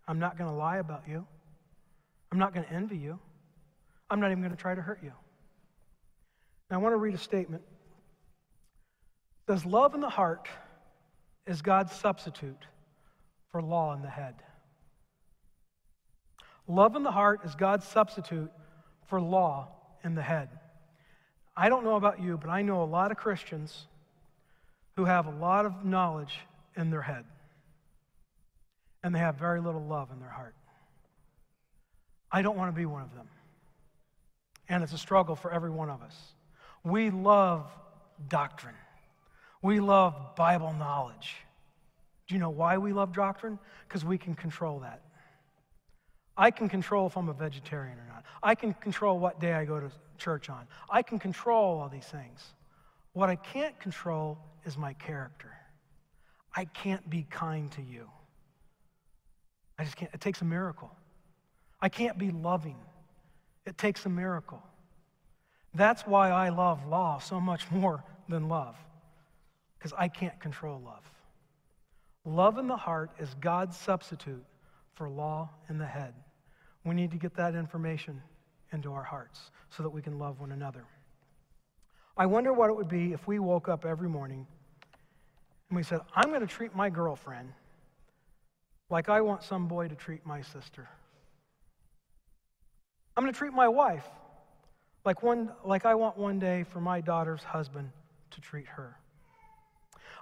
[0.07, 1.25] I'm not going to lie about you.
[2.31, 3.19] I'm not going to envy you.
[4.09, 5.11] I'm not even going to try to hurt you.
[6.69, 7.63] Now, I want to read a statement.
[9.47, 10.47] It says, Love in the heart
[11.47, 12.65] is God's substitute
[13.51, 14.35] for law in the head.
[16.67, 18.51] Love in the heart is God's substitute
[19.07, 19.69] for law
[20.03, 20.49] in the head.
[21.57, 23.87] I don't know about you, but I know a lot of Christians
[24.99, 26.41] who have a lot of knowledge
[26.75, 27.23] in their head,
[29.01, 30.53] and they have very little love in their heart.
[32.29, 33.29] I don't want to be one of them.
[34.67, 36.17] And it's a struggle for every one of us.
[36.83, 37.71] We love
[38.27, 38.75] doctrine,
[39.61, 41.37] we love Bible knowledge.
[42.27, 43.57] Do you know why we love doctrine?
[43.87, 45.01] Because we can control that.
[46.35, 48.25] I can control if I'm a vegetarian or not.
[48.43, 50.67] I can control what day I go to church on.
[50.89, 52.43] I can control all these things.
[53.13, 54.37] What I can't control
[54.69, 55.51] is my character.
[56.55, 58.07] I can't be kind to you.
[59.79, 60.13] I just can't.
[60.13, 60.91] It takes a miracle.
[61.81, 62.77] I can't be loving.
[63.65, 64.61] It takes a miracle.
[65.73, 68.75] That's why I love law so much more than love,
[69.77, 71.03] because I can't control love.
[72.25, 74.45] Love in the heart is God's substitute
[74.93, 76.13] for law in the head.
[76.85, 78.21] We need to get that information
[78.71, 80.85] into our hearts so that we can love one another.
[82.17, 84.45] I wonder what it would be if we woke up every morning
[85.69, 87.53] and we said, I'm going to treat my girlfriend
[88.89, 90.89] like I want some boy to treat my sister.
[93.15, 94.05] I'm going to treat my wife
[95.05, 97.91] like, one, like I want one day for my daughter's husband
[98.31, 98.97] to treat her.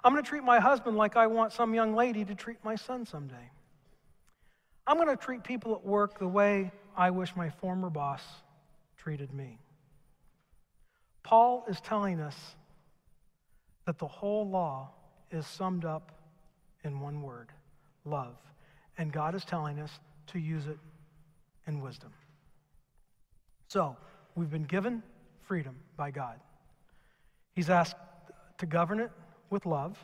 [0.04, 2.76] I'm going to treat my husband like I want some young lady to treat my
[2.76, 3.50] son someday.
[4.86, 8.22] I'm going to treat people at work the way I wish my former boss
[8.96, 9.58] treated me.
[11.22, 12.36] Paul is telling us
[13.86, 14.90] that the whole law
[15.30, 16.12] is summed up
[16.84, 17.48] in one word
[18.04, 18.36] love.
[18.96, 19.90] And God is telling us
[20.28, 20.78] to use it
[21.66, 22.12] in wisdom.
[23.68, 23.96] So,
[24.38, 25.02] We've been given
[25.48, 26.38] freedom by God.
[27.56, 27.96] He's asked
[28.58, 29.10] to govern it
[29.50, 29.98] with love,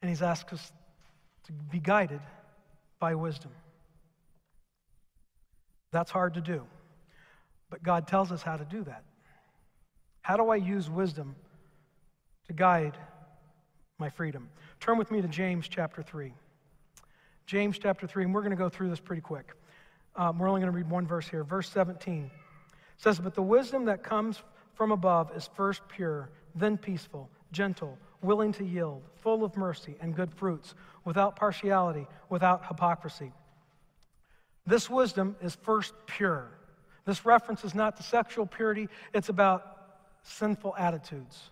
[0.00, 0.72] and He's asked us
[1.44, 2.22] to be guided
[2.98, 3.50] by wisdom.
[5.92, 6.62] That's hard to do,
[7.68, 9.04] but God tells us how to do that.
[10.22, 11.36] How do I use wisdom
[12.46, 12.96] to guide
[13.98, 14.48] my freedom?
[14.80, 16.32] Turn with me to James chapter 3.
[17.46, 19.52] James chapter 3, and we're going to go through this pretty quick.
[20.14, 21.44] Um, we're only going to read one verse here.
[21.44, 22.30] Verse 17
[22.96, 24.42] says, But the wisdom that comes
[24.74, 30.14] from above is first pure, then peaceful, gentle, willing to yield, full of mercy and
[30.14, 30.74] good fruits,
[31.04, 33.32] without partiality, without hypocrisy.
[34.66, 36.50] This wisdom is first pure.
[37.04, 39.76] This reference is not to sexual purity, it's about
[40.22, 41.50] sinful attitudes,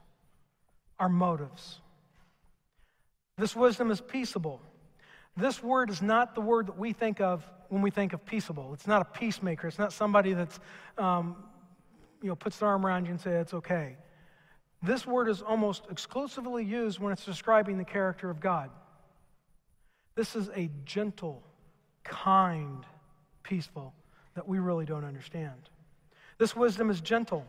[0.98, 1.80] our motives.
[3.38, 4.60] This wisdom is peaceable.
[5.36, 8.72] This word is not the word that we think of when we think of peaceable.
[8.72, 9.68] It's not a peacemaker.
[9.68, 10.58] It's not somebody that's,
[10.96, 11.36] um,
[12.22, 13.96] you know, puts their arm around you and says, it's okay.
[14.82, 18.70] This word is almost exclusively used when it's describing the character of God.
[20.14, 21.42] This is a gentle,
[22.04, 22.86] kind,
[23.42, 23.92] peaceful
[24.34, 25.70] that we really don't understand.
[26.38, 27.44] This wisdom is gentle.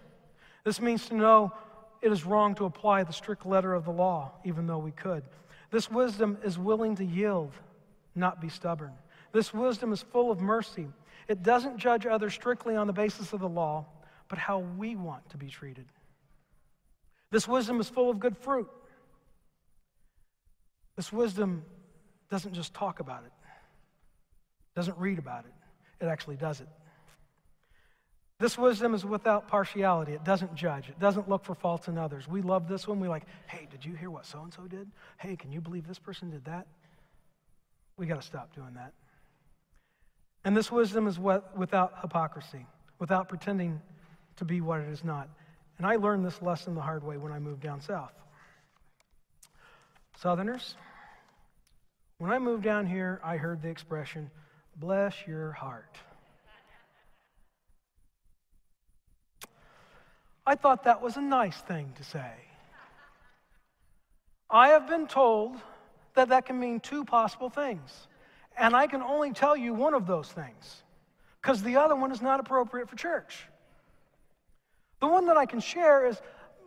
[0.63, 1.53] This means to know
[2.01, 5.23] it is wrong to apply the strict letter of the law, even though we could.
[5.71, 7.53] This wisdom is willing to yield,
[8.15, 8.93] not be stubborn.
[9.33, 10.87] This wisdom is full of mercy.
[11.27, 13.85] It doesn't judge others strictly on the basis of the law,
[14.29, 15.85] but how we want to be treated.
[17.31, 18.69] This wisdom is full of good fruit.
[20.95, 21.63] This wisdom
[22.29, 23.31] doesn't just talk about it,
[24.75, 26.67] doesn't read about it, it actually does it.
[28.39, 30.13] This wisdom is without partiality.
[30.13, 30.89] It doesn't judge.
[30.89, 32.27] It doesn't look for faults in others.
[32.27, 32.99] We love this one.
[32.99, 34.91] We like, hey, did you hear what so and so did?
[35.17, 36.67] Hey, can you believe this person did that?
[37.97, 38.93] We got to stop doing that.
[40.45, 42.67] And this wisdom is what, without hypocrisy,
[42.99, 43.81] without pretending
[44.35, 45.29] to be what it is not.
[45.79, 48.13] And I learned this lesson the hard way when I moved down south.
[50.15, 50.75] Southerners,
[52.19, 54.29] when I moved down here, I heard the expression,
[54.75, 55.97] bless your heart.
[60.47, 62.31] I thought that was a nice thing to say.
[64.49, 65.57] I have been told
[66.15, 68.07] that that can mean two possible things.
[68.57, 70.83] And I can only tell you one of those things
[71.41, 73.45] because the other one is not appropriate for church.
[75.01, 76.21] The one that I can share is,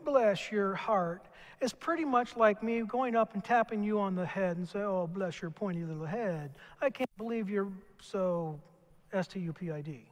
[0.04, 1.26] bless your heart,
[1.62, 4.80] is pretty much like me going up and tapping you on the head and say,
[4.80, 6.52] oh, bless your pointy little head.
[6.82, 8.60] I can't believe you're so
[9.12, 10.04] S T U P I D.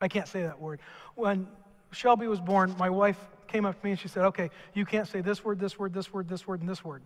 [0.00, 0.80] I can't say that word.
[1.14, 1.46] When
[1.92, 5.06] Shelby was born, my wife came up to me and she said, Okay, you can't
[5.06, 7.02] say this word, this word, this word, this word, and this word.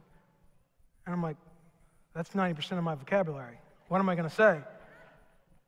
[1.05, 1.37] And I'm like,
[2.15, 3.59] That's 90% of my vocabulary.
[3.89, 4.61] What am I going to say?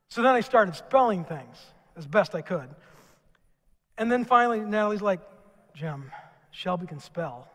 [0.09, 1.59] So then I started spelling things
[1.97, 2.69] as best I could.
[3.99, 5.21] And then finally, Natalie's like,
[5.75, 6.11] Jim,
[6.51, 7.49] Shelby can spell.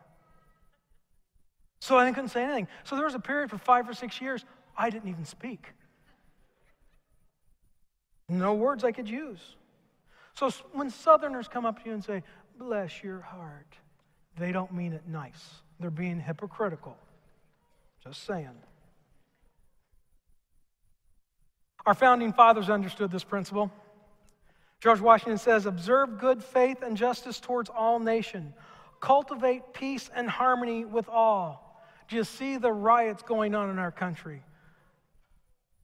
[1.80, 2.68] So I couldn't say anything.
[2.84, 4.44] So there was a period for five or six years
[4.76, 5.66] I didn't even speak.
[8.28, 9.40] No words I could use.
[10.34, 12.22] So when Southerners come up to you and say,
[12.58, 13.72] bless your heart,
[14.36, 15.62] they don't mean it nice.
[15.78, 16.96] They're being hypocritical.
[18.02, 18.50] Just saying.
[21.86, 23.70] Our founding fathers understood this principle.
[24.80, 28.54] George Washington says, Observe good faith and justice towards all nation.
[29.00, 31.80] Cultivate peace and harmony with all.
[32.08, 34.42] Do you see the riots going on in our country?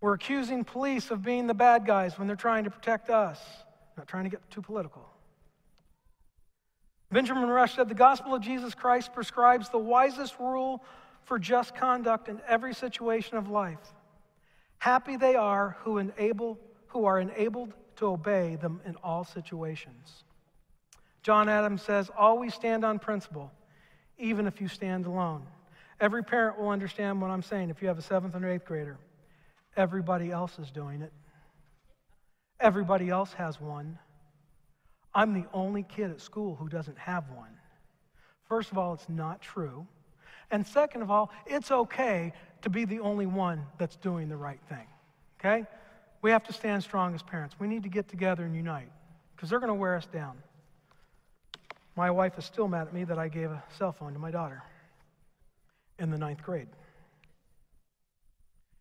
[0.01, 3.39] We're accusing police of being the bad guys when they're trying to protect us
[4.01, 5.07] not trying to get too political.
[7.13, 10.83] Benjamin Rush said the gospel of Jesus Christ prescribes the wisest rule
[11.25, 13.93] for just conduct in every situation of life.
[14.79, 20.25] Happy they are who, enable, who are enabled to obey them in all situations.
[21.23, 23.53] John Adams says, always stand on principle,
[24.17, 25.43] even if you stand alone.
[26.01, 28.97] Every parent will understand what I'm saying if you have a seventh and eighth grader.
[29.77, 31.13] Everybody else is doing it.
[32.61, 33.99] Everybody else has one.
[35.15, 37.51] I'm the only kid at school who doesn't have one.
[38.49, 39.87] First of all, it's not true.
[40.51, 42.33] And second of all, it's okay
[42.63, 44.87] to be the only one that's doing the right thing.
[45.39, 45.65] Okay?
[46.23, 47.57] We have to stand strong as parents.
[47.59, 48.91] We need to get together and unite
[49.35, 50.37] because they're going to wear us down.
[51.97, 54.31] My wife is still mad at me that I gave a cell phone to my
[54.31, 54.63] daughter
[55.99, 56.69] in the ninth grade.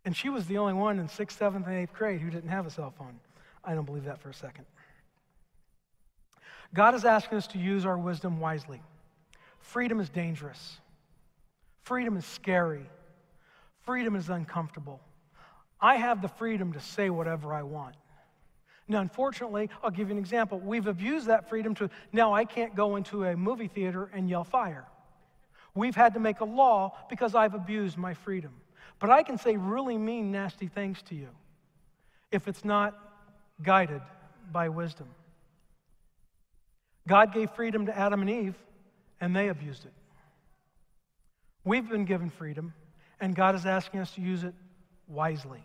[0.05, 2.65] And she was the only one in sixth, seventh, and eighth grade who didn't have
[2.65, 3.19] a cell phone.
[3.63, 4.65] I don't believe that for a second.
[6.73, 8.81] God is asking us to use our wisdom wisely.
[9.59, 10.77] Freedom is dangerous.
[11.81, 12.89] Freedom is scary.
[13.85, 15.01] Freedom is uncomfortable.
[15.81, 17.95] I have the freedom to say whatever I want.
[18.87, 20.59] Now, unfortunately, I'll give you an example.
[20.59, 24.43] We've abused that freedom to now I can't go into a movie theater and yell
[24.43, 24.87] fire.
[25.75, 28.53] We've had to make a law because I've abused my freedom.
[28.99, 31.29] But I can say really mean, nasty things to you
[32.31, 33.08] if it's not
[33.61, 34.01] guided
[34.51, 35.07] by wisdom.
[37.07, 38.55] God gave freedom to Adam and Eve,
[39.19, 39.93] and they abused it.
[41.63, 42.73] We've been given freedom,
[43.19, 44.53] and God is asking us to use it
[45.07, 45.63] wisely.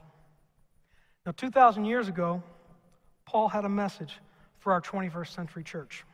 [1.24, 2.42] Now, 2,000 years ago,
[3.26, 4.18] Paul had a message
[4.58, 6.04] for our 21st century church.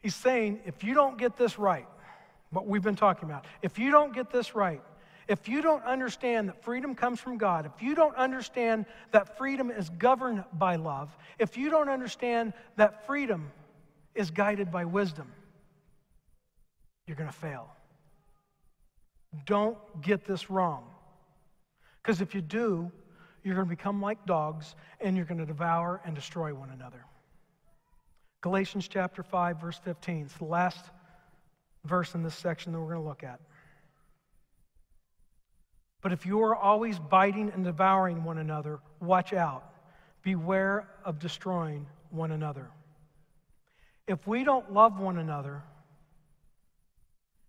[0.00, 1.86] He's saying, if you don't get this right,
[2.50, 4.82] what we've been talking about, if you don't get this right,
[5.30, 9.70] if you don't understand that freedom comes from God, if you don't understand that freedom
[9.70, 13.52] is governed by love, if you don't understand that freedom
[14.16, 15.30] is guided by wisdom,
[17.06, 17.68] you're going to fail.
[19.46, 20.82] Don't get this wrong.
[22.02, 22.90] Because if you do,
[23.44, 27.04] you're going to become like dogs and you're going to devour and destroy one another.
[28.40, 30.22] Galatians chapter 5, verse 15.
[30.22, 30.86] It's the last
[31.84, 33.38] verse in this section that we're going to look at.
[36.02, 39.64] But if you are always biting and devouring one another, watch out.
[40.22, 42.68] Beware of destroying one another.
[44.06, 45.62] If we don't love one another,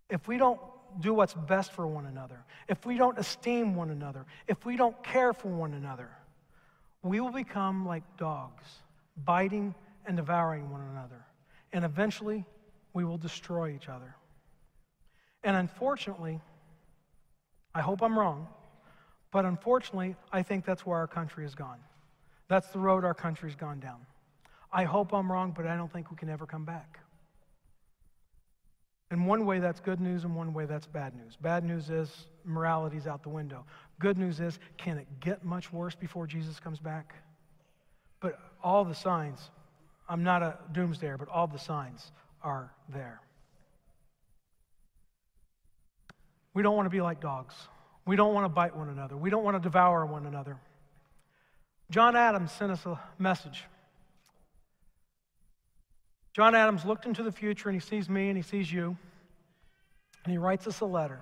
[0.09, 0.59] if we don't
[0.99, 5.01] do what's best for one another, if we don't esteem one another, if we don't
[5.03, 6.09] care for one another,
[7.01, 8.63] we will become like dogs,
[9.25, 9.73] biting
[10.05, 11.25] and devouring one another.
[11.73, 12.45] And eventually,
[12.93, 14.15] we will destroy each other.
[15.43, 16.41] And unfortunately,
[17.73, 18.48] I hope I'm wrong,
[19.31, 21.80] but unfortunately, I think that's where our country has gone.
[22.48, 24.06] That's the road our country's gone down.
[24.73, 26.99] I hope I'm wrong, but I don't think we can ever come back.
[29.11, 31.38] In one way, that's good news, and one way, that's bad news.
[31.41, 33.65] Bad news is morality's out the window.
[33.99, 37.15] Good news is, can it get much worse before Jesus comes back?
[38.22, 39.49] But all the signs,
[40.07, 42.11] I'm not a doomsdayer, but all the signs
[42.41, 43.19] are there.
[46.53, 47.55] We don't want to be like dogs.
[48.05, 49.15] We don't want to bite one another.
[49.15, 50.57] We don't want to devour one another.
[51.89, 53.63] John Adams sent us a message.
[56.33, 58.97] John Adams looked into the future and he sees me and he sees you,
[60.23, 61.19] and he writes us a letter.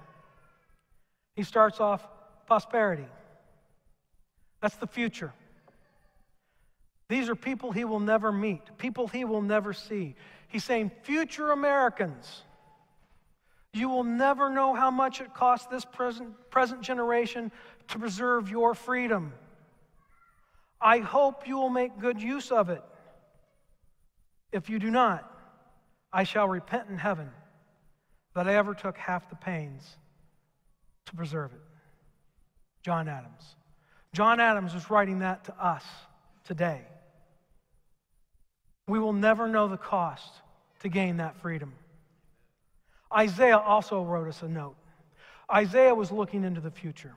[1.36, 2.06] He starts off
[2.46, 3.08] prosperity.
[4.62, 5.34] That's the future.
[7.08, 10.16] These are people he will never meet, people he will never see.
[10.48, 12.44] He's saying, future Americans,
[13.74, 17.52] you will never know how much it costs this present, present generation
[17.90, 19.34] to preserve your freedom.
[20.82, 22.82] I hope you will make good use of it.
[24.52, 25.32] If you do not,
[26.12, 27.30] I shall repent in heaven
[28.34, 29.98] that I ever took half the pains
[31.06, 31.62] to preserve it.
[32.82, 33.56] John Adams.
[34.14, 35.84] John Adams is writing that to us
[36.46, 36.82] today.
[38.88, 40.34] We will never know the cost
[40.80, 41.74] to gain that freedom.
[43.16, 44.76] Isaiah also wrote us a note.
[45.52, 47.16] Isaiah was looking into the future.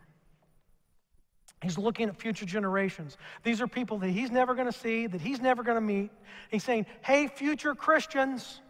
[1.63, 3.17] He's looking at future generations.
[3.45, 6.11] These are people that he's never going to see, that he's never going to meet.
[6.51, 8.61] He's saying, Hey, future Christians.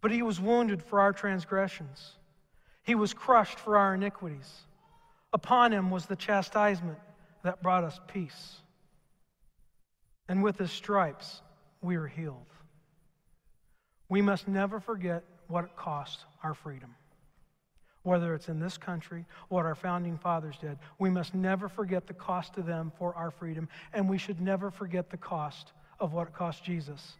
[0.00, 2.16] But he was wounded for our transgressions,
[2.84, 4.52] he was crushed for our iniquities.
[5.32, 6.98] Upon him was the chastisement
[7.42, 8.60] that brought us peace.
[10.28, 11.42] And with his stripes,
[11.82, 12.46] we are healed.
[14.08, 16.94] We must never forget what it cost our freedom.
[18.02, 22.14] Whether it's in this country, what our founding fathers did, we must never forget the
[22.14, 26.28] cost to them for our freedom, and we should never forget the cost of what
[26.28, 27.14] it cost Jesus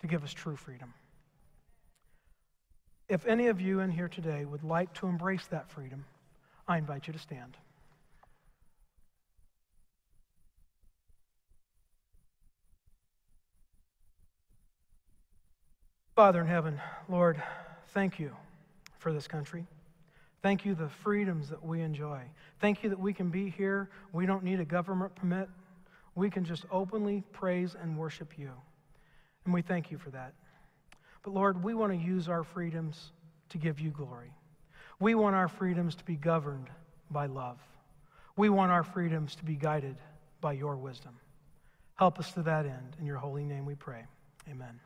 [0.00, 0.94] to give us true freedom.
[3.08, 6.06] If any of you in here today would like to embrace that freedom,
[6.66, 7.56] I invite you to stand.
[16.14, 17.42] Father in heaven, Lord,
[17.88, 18.30] thank you
[18.98, 19.66] for this country.
[20.42, 22.20] Thank you the freedoms that we enjoy.
[22.60, 23.88] Thank you that we can be here.
[24.12, 25.48] We don't need a government permit.
[26.14, 28.50] We can just openly praise and worship you.
[29.44, 30.34] And we thank you for that.
[31.24, 33.10] But Lord, we want to use our freedoms
[33.48, 34.32] to give you glory.
[35.00, 36.68] We want our freedoms to be governed
[37.10, 37.58] by love.
[38.36, 39.96] We want our freedoms to be guided
[40.40, 41.16] by your wisdom.
[41.96, 42.96] Help us to that end.
[43.00, 44.04] In your holy name we pray.
[44.48, 44.78] Amen.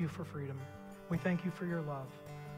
[0.00, 0.58] You for freedom.
[1.10, 2.06] We thank you for your love.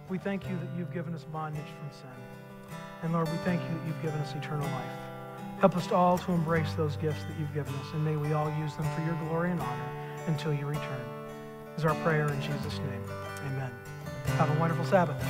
[0.08, 2.76] We thank you that you've given us bondage from sin.
[3.02, 5.58] And Lord, we thank you that you've given us eternal life.
[5.60, 8.52] Help us all to embrace those gifts that you've given us, and may we all
[8.58, 9.90] use them for your glory and honor
[10.26, 11.04] until you return.
[11.76, 13.02] Is our prayer in Jesus' name.
[13.46, 13.70] Amen.
[14.36, 15.21] Have a wonderful Sabbath.